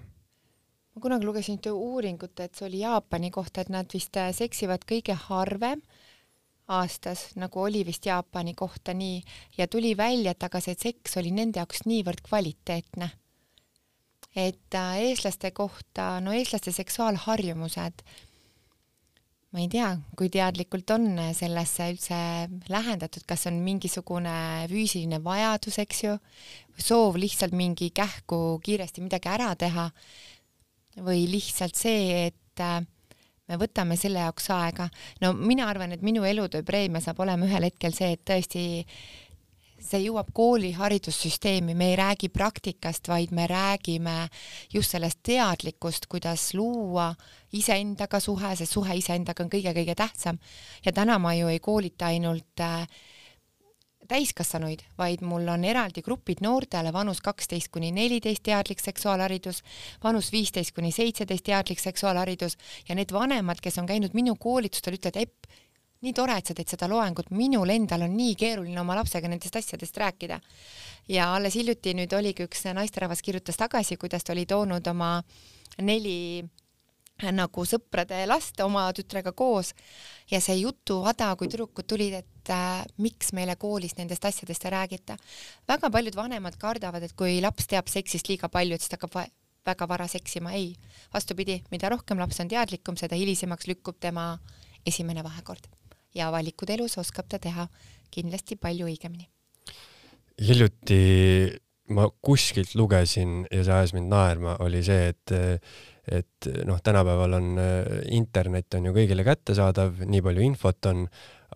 [0.95, 4.88] ma kunagi lugesin ühte uuringut, et see oli Jaapani kohta, et nad vist äh, seksivad
[4.89, 5.84] kõige harvem
[6.67, 9.21] aastas, nagu oli vist Jaapani kohta nii,
[9.58, 13.12] ja tuli välja, et aga see seks oli nende jaoks niivõrd kvaliteetne.
[14.36, 18.03] et äh, eestlaste kohta, no eestlaste seksuaalharjumused
[19.58, 22.17] ma ei tea, kui teadlikult on sellesse üldse
[22.70, 26.12] lähendatud, kas on mingisugune füüsiline vajadus, eks ju,
[26.78, 29.88] soov lihtsalt mingi kähku kiiresti midagi ära teha
[31.02, 32.86] või lihtsalt see, et äh,
[33.50, 34.91] me võtame selle jaoks aega.
[35.26, 38.86] no mina arvan, et minu elutöö preemia saab olema ühel hetkel see, et tõesti
[39.88, 44.15] see jõuab kooli haridussüsteemi, me ei räägi praktikast, vaid me räägime
[44.73, 47.13] just sellest teadlikkust, kuidas luua
[47.56, 50.39] iseendaga suhe, see suhe iseendaga on kõige-kõige tähtsam.
[50.86, 52.88] ja täna ma ju ei koolita ainult äh,
[54.08, 59.63] täiskasvanuid, vaid mul on eraldi grupid noortele vanus kaksteist kuni neliteist teadlik seksuaalharidus,
[60.04, 62.58] vanus viisteist kuni seitseteist teadlik seksuaalharidus
[62.89, 65.52] ja need vanemad, kes on käinud minu koolitustel, ütlevad, Epp,
[66.01, 69.55] nii tore, et sa teed seda loengut, minul endal on nii keeruline oma lapsega nendest
[69.55, 70.39] asjadest rääkida.
[71.07, 75.23] ja alles hiljuti nüüd oligi üks naisterahvas kirjutas tagasi, kuidas ta oli toonud oma
[75.81, 76.43] neli
[77.33, 79.73] nagu sõprade last oma tütrega koos
[80.29, 85.17] ja see jutuvada, kui tüdrukud tulid, et äh, miks meile koolis nendest asjadest ei räägita.
[85.67, 89.31] väga paljud vanemad kardavad, et kui laps teab seksist liiga palju, et siis ta hakkab
[89.65, 90.53] väga vara seksima.
[90.53, 90.75] ei,
[91.13, 94.38] vastupidi, mida rohkem laps on teadlikum, seda hilisemaks lükkub tema
[94.86, 95.67] esimene vahekord
[96.17, 97.67] ja valikud elus oskab ta teha
[98.13, 99.30] kindlasti palju õigemini.
[100.38, 101.01] hiljuti
[101.95, 105.38] ma kuskilt lugesin ja see ajas mind naerma, oli see, et
[106.08, 107.47] et noh, tänapäeval on
[108.15, 111.01] internet on ju kõigile kättesaadav, nii palju infot on,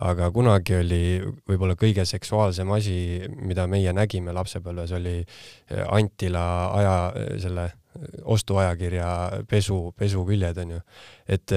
[0.04, 1.04] aga kunagi oli
[1.48, 2.96] võib-olla kõige seksuaalsem asi,
[3.32, 5.14] mida meie nägime lapsepõlves, oli
[5.88, 6.44] Antila
[6.76, 6.96] aja,
[7.40, 7.70] selle
[8.24, 9.08] ostuajakirja
[9.48, 10.82] pesu, pesuküljed onju.
[11.28, 11.56] et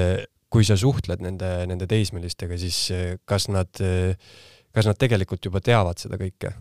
[0.56, 4.16] kui sa suhtled nende, nende teismelistega, siis eh, kas nad, eh,
[4.72, 6.56] kas nad tegelikult juba teavad seda kõike?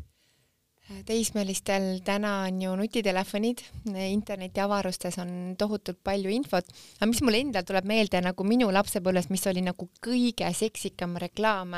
[1.08, 3.62] teismelistel täna on ju nutitelefonid,
[4.04, 9.46] internetiavarustes on tohutult palju infot, aga mis mul endal tuleb meelde nagu minu lapsepõlves, mis
[9.48, 11.72] oli nagu kõige seksikam reklaam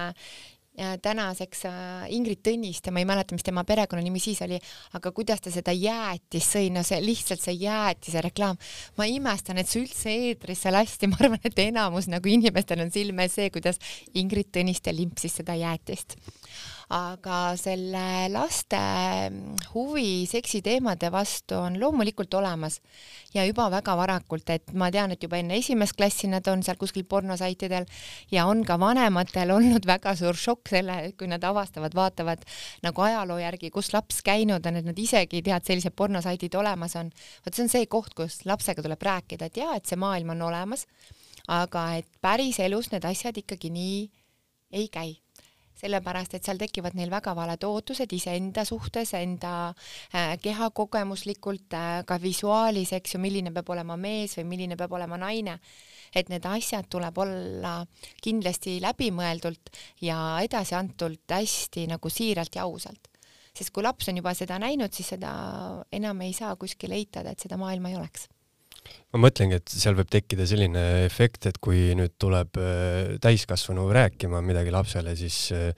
[1.02, 4.58] tänaseks äh, Ingrid Tõniste, ma ei mäleta, mis tema perekonnanimi siis oli,
[4.98, 8.60] aga kuidas ta seda jäätist sõi, no see lihtsalt see jäätise reklaam,
[8.98, 13.26] ma imestan, et see üldse eetrisse lasti, ma arvan, et enamus nagu inimestel on silme
[13.26, 13.80] ees see, kuidas
[14.14, 16.18] Ingrid Tõniste limpsis seda jäätist
[16.94, 18.78] aga selle laste
[19.72, 22.78] huvi seksiteemade vastu on loomulikult olemas
[23.34, 26.78] ja juba väga varakult, et ma tean, et juba enne esimest klassi nad on seal
[26.78, 27.88] kuskil pornosaitidel
[28.30, 32.46] ja on ka vanematel olnud väga suur šokk selle, kui nad avastavad, vaatavad
[32.86, 36.54] nagu ajaloo järgi, kus laps käinud on, et nad isegi ei tea, et sellised pornosaidid
[36.54, 37.10] olemas on.
[37.44, 40.48] vot see on see koht, kus lapsega tuleb rääkida, et jaa, et see maailm on
[40.52, 40.86] olemas
[41.50, 44.02] aga et päriselus need asjad ikkagi nii
[44.74, 45.14] ei käi
[45.76, 49.52] sellepärast et seal tekivad neil väga valed ootused iseenda suhtes, enda
[50.14, 55.20] äh, kehakogemuslikult äh,, ka visuaalis, eks ju, milline peab olema mees või milline peab olema
[55.20, 55.58] naine.
[56.16, 57.72] et need asjad tuleb olla
[58.22, 63.10] kindlasti läbimõeldult ja edasiantult hästi nagu siiralt ja ausalt.
[63.52, 65.34] sest kui laps on juba seda näinud, siis seda
[65.92, 68.28] enam ei saa kuskil eitada, et seda maailma ei oleks
[69.14, 74.42] ma mõtlengi, et seal võib tekkida selline efekt, et kui nüüd tuleb äh, täiskasvanu rääkima
[74.44, 75.70] midagi lapsele, siis äh,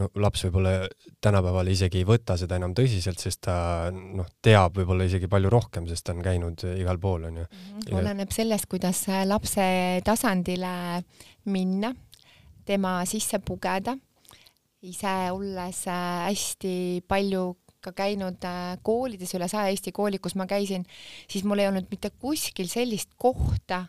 [0.00, 0.74] no laps võib-olla
[1.22, 3.56] tänapäeval isegi ei võta seda enam tõsiselt, sest ta
[3.92, 7.44] noh, teab võib-olla isegi palju rohkem, sest ta on käinud igal pool, onju.
[7.48, 7.98] Mhm.
[8.00, 9.66] oleneb sellest, kuidas lapse
[10.06, 11.02] tasandile
[11.52, 11.92] minna,
[12.68, 13.96] tema sisse pugeda,
[14.82, 17.44] ise olles äh, hästi palju
[17.82, 20.86] ka käinud äh, koolides, üle saja Eesti kooli, kus ma käisin,
[21.28, 23.86] siis mul ei olnud mitte kuskil sellist kohta,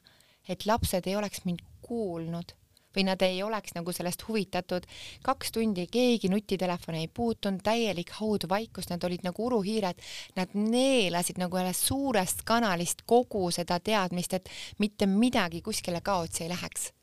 [0.49, 2.55] et lapsed ei oleks mind kuulnud
[2.95, 4.85] või nad ei oleks nagu sellest huvitatud.
[5.23, 10.01] kaks tundi keegi nutitelefoni ei puutunud, täielik haudvaikus, nad olid nagu uruhiired,
[10.35, 16.49] nad neelasid nagu ühest suurest kanalist kogu seda teadmist, et mitte midagi kuskile kaotsi ei
[16.49, 16.93] läheks.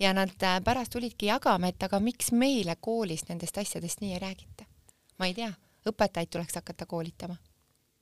[0.00, 4.18] ja nad äh, pärast tulidki jagama, et aga miks meile koolis nendest asjadest nii ei
[4.18, 4.64] räägita.
[5.18, 5.52] ma ei tea
[5.86, 7.36] õpetajaid tuleks hakata koolitama.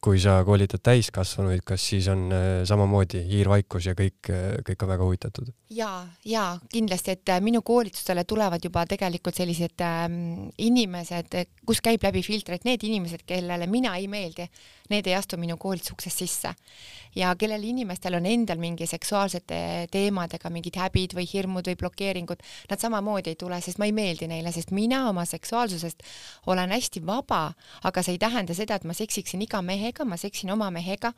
[0.03, 4.91] Kui sa koolitad täiskasvanuid, kas siis on äh, samamoodi hiirvaikus ja kõik, äh, kõik on
[4.91, 5.53] väga huvitatud?
[5.73, 5.91] ja,
[6.27, 12.25] ja kindlasti, et äh, minu koolitustele tulevad juba tegelikult sellised ähm, inimesed, kus käib läbi
[12.27, 14.49] filtreid need inimesed, kellele mina ei meeldi,
[14.91, 16.53] need ei astu minu koolitusuksest sisse
[17.17, 22.81] ja kellel inimestel on endal mingi seksuaalsete teemadega mingid häbid või hirmud või blokeeringud, nad
[22.81, 26.03] samamoodi ei tule, sest ma ei meeldi neile, sest mina oma seksuaalsusest
[26.53, 27.43] olen hästi vaba,
[27.85, 31.13] aga see ei tähenda seda, et ma seksiksin iga mehega, ma seksin oma mehega,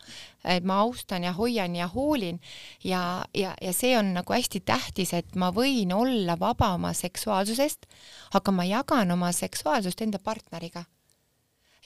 [0.44, 2.40] et ma austan ja hoian ja hoolin.
[2.84, 7.87] Ja, ja, ja see on nagu hästi tähtis, et ma võin olla vaba oma seksuaalsusest,
[8.34, 10.84] aga ma jagan oma seksuaalsust enda partneriga.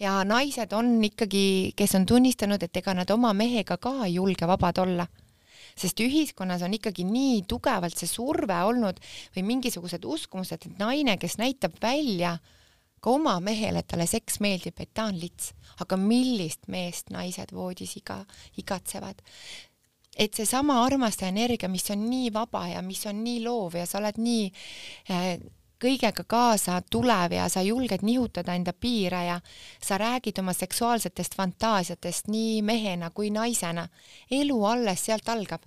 [0.00, 4.46] Ja naised on ikkagi, kes on tunnistanud, et ega nad oma mehega ka ei julge
[4.46, 5.06] vabad olla.
[5.78, 8.98] Sest ühiskonnas on ikkagi nii tugevalt see surve olnud
[9.34, 12.36] või mingisugused uskumused, et naine, kes näitab välja
[13.00, 17.52] ka oma mehele, et talle seks meeldib, et ta on lits, aga millist meest naised
[17.54, 18.24] voodis iga,
[18.56, 19.22] igatsevad.
[20.18, 24.00] et seesama armastaja energia, mis on nii vaba ja mis on nii loov ja sa
[24.00, 24.50] oled nii
[25.10, 25.38] äh,
[25.78, 29.40] kõigega kaasa tulev ja sa julged nihutada enda piire ja
[29.82, 33.88] sa räägid oma seksuaalsetest fantaasiatest nii mehena kui naisena.
[34.30, 35.62] elu alles sealt algab.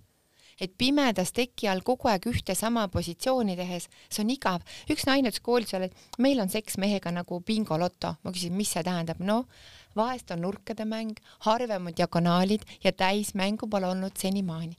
[0.62, 4.62] Et pimedas teki all kogu aeg ühte sama positsiooni tehes, see on igav.
[4.90, 8.16] üks naine ütles koolitusel, et meil on seks mehega nagu bingoloto.
[8.24, 9.20] ma küsisin, mis see tähendab?
[9.20, 9.48] noh,
[9.96, 14.78] vahest on nurkade mäng, harvem on diagonaalid ja täismängu pole olnud senimaani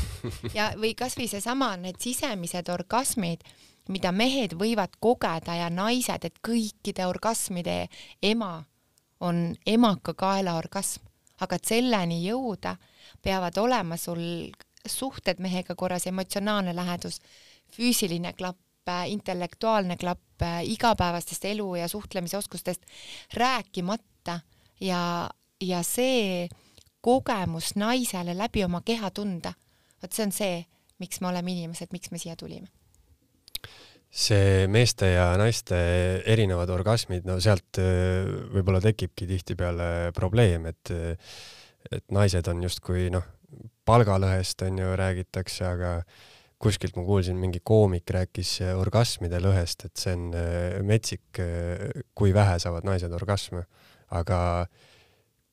[0.58, 3.46] ja, või kasvõi seesama, need sisemised orgasmid
[3.90, 7.88] mida mehed võivad kogeda ja naised, et kõikide orgasmide
[8.22, 8.60] ema
[9.20, 11.04] on emakakaela orgasm,
[11.40, 12.76] aga et selleni jõuda,
[13.22, 14.52] peavad olema sul
[14.86, 17.20] suhted mehega korras, emotsionaalne lähedus,
[17.76, 18.58] füüsiline klapp,
[19.06, 22.82] intellektuaalne klapp, igapäevastest elu ja suhtlemisoskustest
[23.34, 24.40] rääkimata
[24.80, 26.48] ja, ja see
[27.00, 29.52] kogemus naisele läbi oma keha tunda,
[30.02, 30.60] vot see on see,
[31.00, 32.68] miks me oleme inimesed, miks me siia tulime.
[34.10, 35.76] See meeste ja naiste
[36.26, 40.94] erinevad orgasmid, no sealt äh, võib-olla tekibki tihtipeale probleem, et
[41.90, 43.24] et naised on justkui noh,
[43.90, 45.94] palgalõhest on ju räägitakse, aga
[46.60, 52.34] kuskilt ma kuulsin, mingi koomik rääkis orgasmide lõhest, et see on äh, metsik, äh, kui
[52.36, 53.64] vähe saavad naised orgasme,
[54.14, 54.89] aga äh,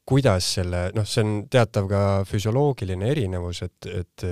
[0.07, 4.23] kuidas selle, noh, see on teatav ka füsioloogiline erinevus, et, et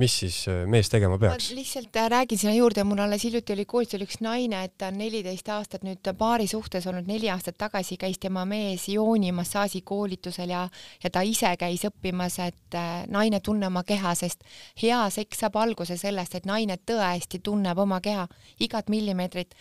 [0.00, 0.38] mis siis
[0.70, 1.50] mees tegema peaks?
[1.52, 4.74] ma lihtsalt äh, räägin sinna juurde, mul alles hiljuti oli koolis oli üks naine, et
[4.80, 9.82] ta on neliteist aastat nüüd paari suhtes olnud, neli aastat tagasi käis tema mees joonimassaaži
[9.84, 10.62] koolitusel ja,
[11.04, 14.48] ja ta ise käis õppimas, et äh, naine tunne oma keha, sest
[14.80, 18.24] hea seks saab alguse sellest, et naine tõesti tunneb oma keha,
[18.64, 19.52] igat millimeetrit.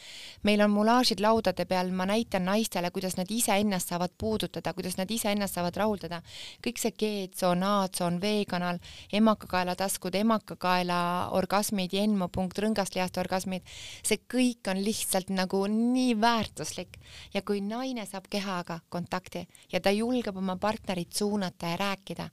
[0.44, 5.12] meil on mulaažid laudade peal, ma näitan naistele, kuidas nad iseennast saavad puudutada, kuidas nad
[5.12, 6.22] ise ennast saavad rahuldada.
[6.64, 8.80] kõik see G-tsoon, A-tsoon, V-kanal,
[9.14, 13.68] emakakaela taskud, emakakaela orgasmid, jenmopunkt, rõngaslihaste orgasmid,
[14.04, 17.00] see kõik on lihtsalt nagu nii väärtuslik.
[17.34, 22.30] Ja kui naine saab kehaga kontakti ja ta julgeb oma partnerit suunata ja rääkida,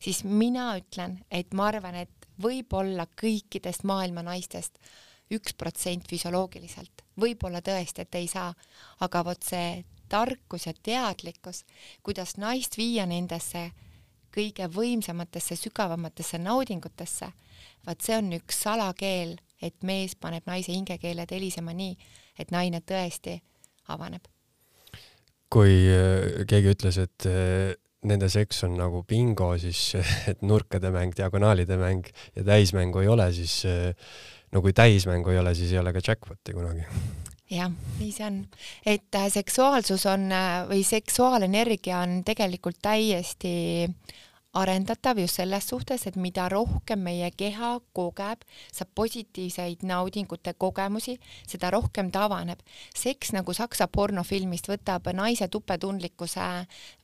[0.00, 4.78] siis mina ütlen, et ma arvan, et võib-olla kõikidest maailma naistest
[5.32, 8.52] üks protsent füsioloogiliselt, võib-olla tõesti, et ei saa,
[9.00, 9.82] aga vot see
[10.12, 11.64] tarkus ja teadlikkus,
[12.04, 13.70] kuidas naist viia nendesse
[14.32, 17.28] kõige võimsamatesse, sügavamatesse naudingutesse,
[17.86, 21.96] vaat see on üks salakeel, et mees paneb naise hingekeeled helisema nii,
[22.40, 23.38] et naine tõesti
[23.92, 24.28] avaneb.
[25.52, 27.74] kui äh, keegi ütles, et äh,
[28.08, 29.92] nende seks on nagu bingo, siis
[30.30, 33.60] et nurkade mäng, diagonaalide mäng ja täismängu ei ole, siis
[34.52, 36.88] no kui täismängu ei ole, siis ei ole ka jackpot'i kunagi
[37.52, 38.42] jah, nii see on,
[38.88, 43.54] et äh, seksuaalsus on äh, või seksuaalenergia on tegelikult täiesti
[44.52, 48.42] arendatav just selles suhtes, et mida rohkem meie keha kogeb,
[48.72, 51.14] saab positiivseid naudingute kogemusi,
[51.48, 52.60] seda rohkem ta avaneb.
[52.94, 56.48] seks nagu saksa pornofilmist võtab naise tupetundlikkuse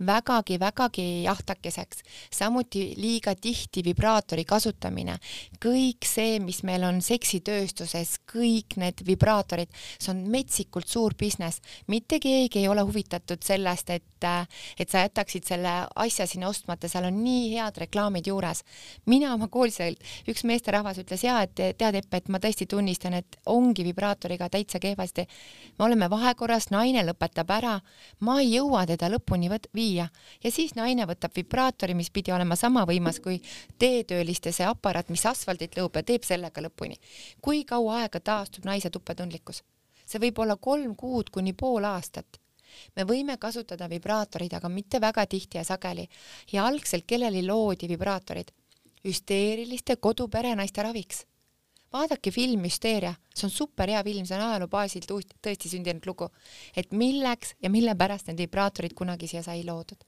[0.04, 5.16] vägagi-vägagi jahtakeseks, samuti liiga tihti vibraatori kasutamine,
[5.64, 12.20] kõik see, mis meil on seksitööstuses, kõik need vibraatorid, see on metsikult suur business, mitte
[12.20, 14.28] keegi ei ole huvitatud sellest, et,
[14.78, 18.62] et sa jätaksid selle asja sinna ostmata, seal on nii nii head reklaamid juures.
[19.06, 19.78] mina oma koolis,
[20.28, 24.78] üks meesterahvas ütles ja et tead, Epp, et ma tõesti tunnistan, et ongi vibraatoriga täitsa
[24.82, 25.26] kehvasti.
[25.78, 27.78] me oleme vahekorras, naine lõpetab ära,
[28.20, 30.08] ma ei jõua teda lõpuni viia
[30.44, 33.40] ja siis naine võtab vibraatori, mis pidi olema sama võimas kui
[33.78, 36.98] teetööliste see aparaat, mis asfaldit lõhub ja teeb sellega lõpuni.
[37.40, 39.62] kui kaua aega taastub naise tupetundlikkus?
[40.08, 42.40] see võib olla kolm kuud kuni pool aastat
[42.96, 46.08] me võime kasutada vibraatorid, aga mitte väga tihti ja sageli.
[46.52, 48.52] ja algselt kellele loodi vibraatorid?
[49.04, 51.24] hüsteeriliste koduperenaiste raviks.
[51.92, 56.28] vaadake film Hüsteeria, see on super hea film, see on ajaloo baasil tõesti sündinud lugu.
[56.76, 60.07] et milleks ja mille pärast need vibraatorid kunagi siia sai loodud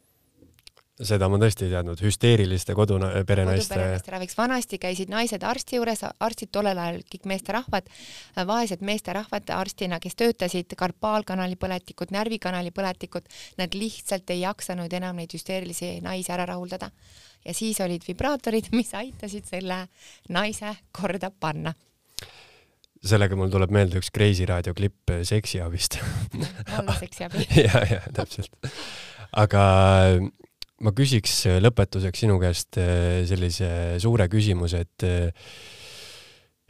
[1.07, 3.75] seda ma tõesti ei teadnud, hüsteeriliste koduna, perenaiste.
[3.75, 7.91] koduperenaiste raviks, vanasti käisid naised arsti juures, arstid tollel ajal kõik meesterahvad,
[8.49, 13.29] vaesed meesterahvad arstina, kes töötasid, karpaalkanali põletikud, närvikanali põletikud,
[13.61, 16.91] nad lihtsalt ei jaksanud enam neid hüsteerilisi naisi ära rahuldada.
[17.45, 19.87] ja siis olid vibraatorid, mis aitasid selle
[20.29, 21.75] naise korda panna
[23.01, 25.97] sellega mul tuleb meelde üks Kreisi raadio klipp seksiabist.
[26.79, 27.47] olla seksiabi.
[27.67, 28.53] ja, ja täpselt.
[29.33, 29.63] aga
[30.85, 33.71] ma küsiks äh, lõpetuseks sinu käest äh, sellise
[34.03, 35.53] suure küsimuse, et äh,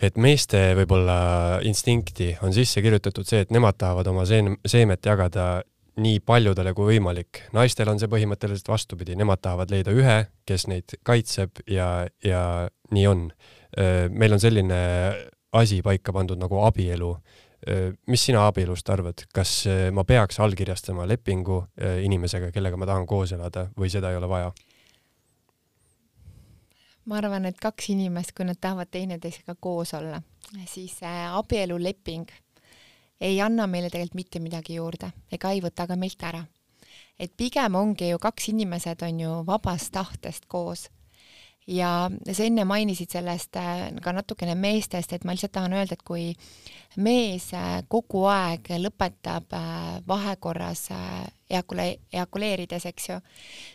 [0.01, 5.61] et meeste võib-olla instinkti on sisse kirjutatud see, et nemad tahavad oma seen-, seemet jagada
[6.01, 7.43] nii paljudele kui võimalik.
[7.53, 10.17] naistel on see põhimõtteliselt vastupidi, nemad tahavad leida ühe,
[10.49, 12.43] kes neid kaitseb ja, ja
[12.95, 13.27] nii on.
[14.11, 14.79] meil on selline
[15.53, 17.11] asi paika pandud nagu abielu
[18.07, 21.59] mis sina abielust arvad, kas ma peaks allkirjastama lepingu
[22.03, 24.53] inimesega, kellega ma tahan koos elada või seda ei ole vaja?
[27.11, 30.23] ma arvan, et kaks inimest, kui nad tahavad teineteisega koos olla,
[30.71, 32.31] siis abieluleping
[33.21, 36.45] ei anna meile tegelikult mitte midagi juurde ega ei võta ka meilt ära.
[37.19, 40.89] et pigem ongi ju kaks inimesed on ju vabast tahtest koos
[41.71, 43.57] ja sa enne mainisid sellest
[44.03, 46.31] ka natukene meestest, et ma lihtsalt tahan öelda, et kui
[46.99, 51.29] mees äh, kogu aeg lõpetab äh, vahekorras äh,
[51.61, 53.19] eakule-, eakuleerides, eks ju,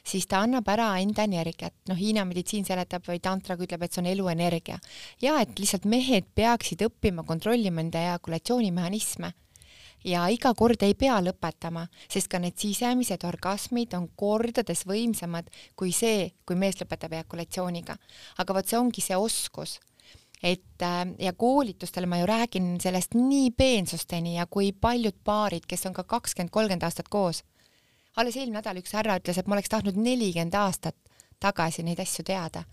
[0.04, 1.76] siis ta annab ära enda energiat.
[1.88, 4.80] noh, Hiina meditsiin seletab või tantraga ütleb, et see on eluenergia.
[5.22, 9.32] ja et lihtsalt mehed peaksid õppima kontrollima enda eakulatsioonimehhanisme
[10.06, 15.92] ja iga kord ei pea lõpetama, sest ka need sisemised orgasmid on kordades võimsamad kui
[15.96, 17.98] see, kui mees lõpetab eakulatsiooniga.
[18.38, 19.80] aga vot see ongi see oskus
[20.44, 25.86] et äh, ja koolitustel ma ju räägin sellest nii peensusteni ja kui paljud paarid, kes
[25.86, 27.44] on ka kakskümmend, kolmkümmend aastat koos.
[28.16, 30.96] alles eelmine nädal üks härra ütles, et ma oleks tahtnud nelikümmend aastat
[31.40, 32.64] tagasi neid asju teada.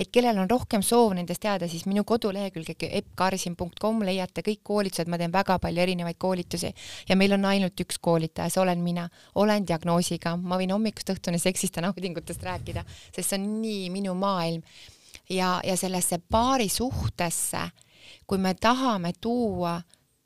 [0.00, 5.18] et kellel on rohkem soov nendest teada, siis minu kodulehekülg eppkarsin.com leiate kõik koolitused, ma
[5.20, 6.70] teen väga palju erinevaid koolitusi.
[7.08, 11.40] Ja meil on ainult üks koolitaja, see olen mina, olen diagnoosiga, ma võin hommikust õhtuni
[11.42, 14.64] seksist ja naudingutest rääkida, sest see on nii minu maailm.
[15.28, 17.66] Ja, ja sellesse paari suhtesse,
[18.26, 19.76] kui me tahame tuua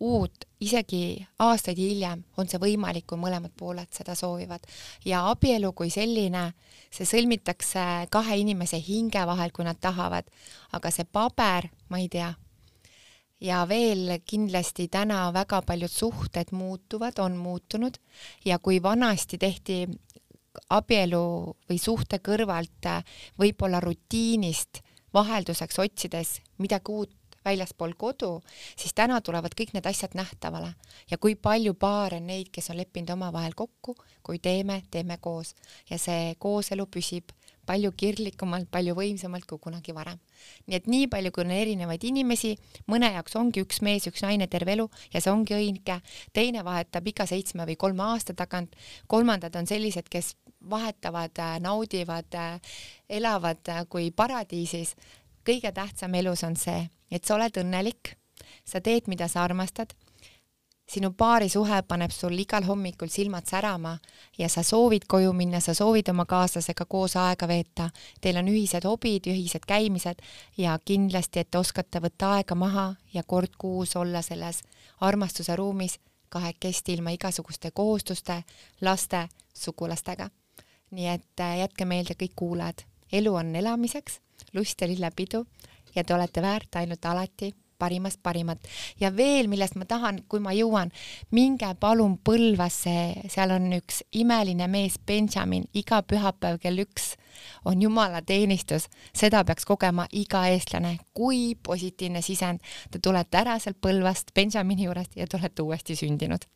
[0.03, 4.65] uut, isegi aastaid hiljem on see võimalik, kui mõlemad pooled seda soovivad.
[5.05, 6.53] ja abielu kui selline,
[6.91, 10.27] see sõlmitakse kahe inimese hinge vahel, kui nad tahavad,
[10.73, 12.33] aga see paber, ma ei tea.
[13.41, 17.99] ja veel kindlasti täna väga paljud suhted muutuvad, on muutunud
[18.45, 19.87] ja kui vanasti tehti
[20.71, 21.25] abielu
[21.69, 22.91] või suhte kõrvalt
[23.39, 24.83] võib-olla rutiinist
[25.15, 27.11] vahelduseks otsides midagi uut
[27.45, 28.33] väljaspool kodu,
[28.77, 30.75] siis täna tulevad kõik need asjad nähtavale
[31.11, 35.55] ja kui palju paare on neid, kes on leppinud omavahel kokku, kui teeme, teeme koos
[35.91, 37.33] ja see kooselu püsib
[37.67, 40.19] palju kirglikumalt, palju võimsamalt kui kunagi varem.
[40.67, 42.57] nii et nii palju, kui on erinevaid inimesi,
[42.91, 46.01] mõne jaoks ongi üks mees, üks naine terve elu ja see ongi õige,
[46.35, 48.75] teine vahetab iga seitsme või kolme aasta tagant,
[49.07, 50.35] kolmandad on sellised, kes
[50.71, 52.35] vahetavad, naudivad,
[53.09, 54.95] elavad kui paradiisis.
[55.47, 58.17] Kõige tähtsam elus on see, et sa oled õnnelik,
[58.65, 59.95] sa teed, mida sa armastad.
[60.93, 63.95] Sinu paarisuhe paneb sul igal hommikul silmad särama
[64.39, 67.89] ja sa soovid koju minna, sa soovid oma kaaslasega koos aega veeta,
[68.21, 70.21] teil on ühised hobid, ühised käimised
[70.59, 74.61] ja kindlasti, et te oskate võtta aega maha ja kord kuus olla selles
[75.01, 75.97] armastuse ruumis
[76.33, 78.43] kahekesti ilma igasuguste kohustuste,
[78.81, 80.31] laste, sugulastega.
[80.91, 82.83] nii et äh, jätke meelde kõik kuulajad,
[83.13, 84.19] elu on elamiseks,
[84.55, 85.45] lust ja lillepidu
[85.95, 88.59] ja te olete väärt ainult alati parimast parimat.
[89.01, 90.93] ja veel, millest ma tahan, kui ma jõuan,
[91.35, 92.95] minge palun Põlvasse,
[93.33, 97.17] seal on üks imeline mees, Benjamin, iga pühapäev kell üks
[97.67, 98.87] on jumalateenistus,
[99.17, 102.63] seda peaks kogema iga eestlane, kui positiivne sisend.
[102.91, 106.47] Te tulete ära sealt Põlvast, Benjamini juurest ja te olete uuesti sündinud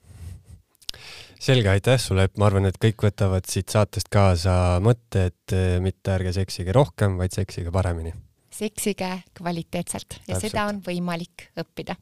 [1.40, 6.14] selge, aitäh sulle, et ma arvan, et kõik võtavad siit saatest kaasa mõtte, et mitte
[6.14, 8.14] ärge seksige rohkem, vaid seksige paremini
[8.56, 10.50] seksige kvaliteetselt ja Täpselt.
[10.50, 11.96] seda on võimalik õppida.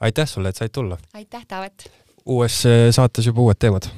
[0.00, 0.98] aitäh sulle, et said tulla!
[1.14, 1.90] aitäh, Taavet!
[2.24, 3.90] uues äh, saates juba uued teemad.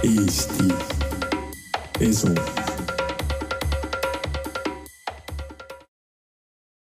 [0.00, 0.70] Eesti
[2.00, 2.34] Esu